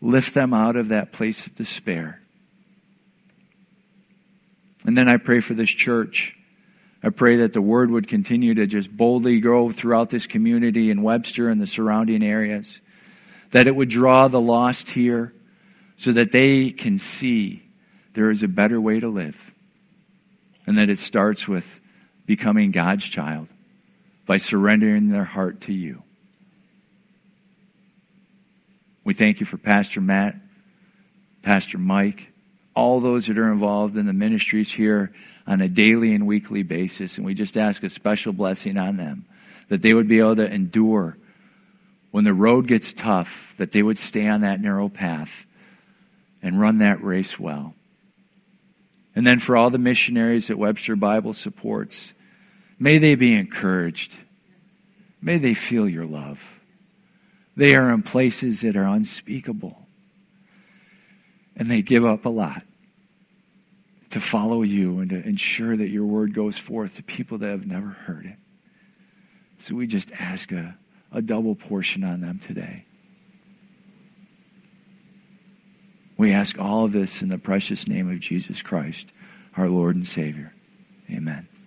lift 0.00 0.34
them 0.34 0.52
out 0.52 0.76
of 0.76 0.88
that 0.88 1.12
place 1.12 1.46
of 1.46 1.54
despair. 1.54 2.20
And 4.84 4.96
then 4.98 5.08
I 5.08 5.16
pray 5.16 5.40
for 5.40 5.54
this 5.54 5.70
church. 5.70 6.36
I 7.02 7.10
pray 7.10 7.38
that 7.38 7.52
the 7.52 7.62
word 7.62 7.90
would 7.90 8.08
continue 8.08 8.54
to 8.54 8.66
just 8.66 8.94
boldly 8.94 9.40
grow 9.40 9.70
throughout 9.72 10.10
this 10.10 10.26
community 10.26 10.90
in 10.90 11.02
Webster 11.02 11.48
and 11.48 11.60
the 11.60 11.66
surrounding 11.66 12.22
areas. 12.22 12.78
That 13.52 13.66
it 13.66 13.74
would 13.74 13.88
draw 13.88 14.28
the 14.28 14.40
lost 14.40 14.88
here 14.88 15.32
so 15.96 16.12
that 16.12 16.32
they 16.32 16.70
can 16.70 16.98
see 16.98 17.62
there 18.14 18.30
is 18.30 18.42
a 18.42 18.48
better 18.48 18.80
way 18.80 19.00
to 19.00 19.08
live. 19.08 19.36
And 20.66 20.78
that 20.78 20.90
it 20.90 20.98
starts 20.98 21.46
with 21.46 21.66
becoming 22.26 22.70
God's 22.70 23.04
child 23.04 23.48
by 24.26 24.38
surrendering 24.38 25.08
their 25.08 25.24
heart 25.24 25.62
to 25.62 25.72
you. 25.72 26.02
We 29.04 29.12
thank 29.12 29.40
you 29.40 29.46
for 29.46 29.58
Pastor 29.58 30.00
Matt, 30.00 30.34
Pastor 31.42 31.76
Mike, 31.76 32.28
all 32.74 33.00
those 33.00 33.26
that 33.26 33.38
are 33.38 33.52
involved 33.52 33.96
in 33.96 34.06
the 34.06 34.14
ministries 34.14 34.72
here 34.72 35.12
on 35.46 35.60
a 35.60 35.68
daily 35.68 36.14
and 36.14 36.26
weekly 36.26 36.62
basis. 36.62 37.18
And 37.18 37.26
we 37.26 37.34
just 37.34 37.58
ask 37.58 37.82
a 37.82 37.90
special 37.90 38.32
blessing 38.32 38.78
on 38.78 38.96
them 38.96 39.26
that 39.68 39.82
they 39.82 39.92
would 39.92 40.08
be 40.08 40.18
able 40.18 40.36
to 40.36 40.46
endure 40.46 41.18
when 42.10 42.24
the 42.24 42.32
road 42.32 42.66
gets 42.66 42.92
tough, 42.92 43.54
that 43.58 43.72
they 43.72 43.82
would 43.82 43.98
stay 43.98 44.26
on 44.26 44.40
that 44.40 44.60
narrow 44.60 44.88
path 44.88 45.44
and 46.42 46.60
run 46.60 46.78
that 46.78 47.02
race 47.02 47.38
well. 47.38 47.74
And 49.14 49.26
then 49.26 49.38
for 49.38 49.56
all 49.56 49.70
the 49.70 49.78
missionaries 49.78 50.48
that 50.48 50.58
Webster 50.58 50.96
Bible 50.96 51.34
supports, 51.34 52.12
may 52.78 52.98
they 52.98 53.16
be 53.16 53.34
encouraged. 53.34 54.12
May 55.20 55.38
they 55.38 55.54
feel 55.54 55.88
your 55.88 56.06
love. 56.06 56.38
They 57.56 57.74
are 57.74 57.90
in 57.90 58.02
places 58.02 58.62
that 58.62 58.76
are 58.76 58.86
unspeakable. 58.86 59.78
And 61.56 61.70
they 61.70 61.82
give 61.82 62.04
up 62.04 62.24
a 62.24 62.30
lot 62.30 62.62
to 64.10 64.20
follow 64.20 64.62
you 64.62 65.00
and 65.00 65.10
to 65.10 65.26
ensure 65.26 65.76
that 65.76 65.88
your 65.88 66.04
word 66.04 66.34
goes 66.34 66.58
forth 66.58 66.96
to 66.96 67.02
people 67.02 67.38
that 67.38 67.50
have 67.50 67.66
never 67.66 67.88
heard 67.88 68.26
it. 68.26 68.36
So 69.60 69.74
we 69.74 69.86
just 69.86 70.10
ask 70.12 70.52
a, 70.52 70.76
a 71.12 71.22
double 71.22 71.54
portion 71.54 72.04
on 72.04 72.20
them 72.20 72.38
today. 72.38 72.84
We 76.16 76.32
ask 76.32 76.58
all 76.58 76.84
of 76.84 76.92
this 76.92 77.22
in 77.22 77.28
the 77.28 77.38
precious 77.38 77.88
name 77.88 78.10
of 78.10 78.20
Jesus 78.20 78.62
Christ, 78.62 79.06
our 79.56 79.68
Lord 79.68 79.96
and 79.96 80.06
Savior. 80.06 80.52
Amen. 81.10 81.48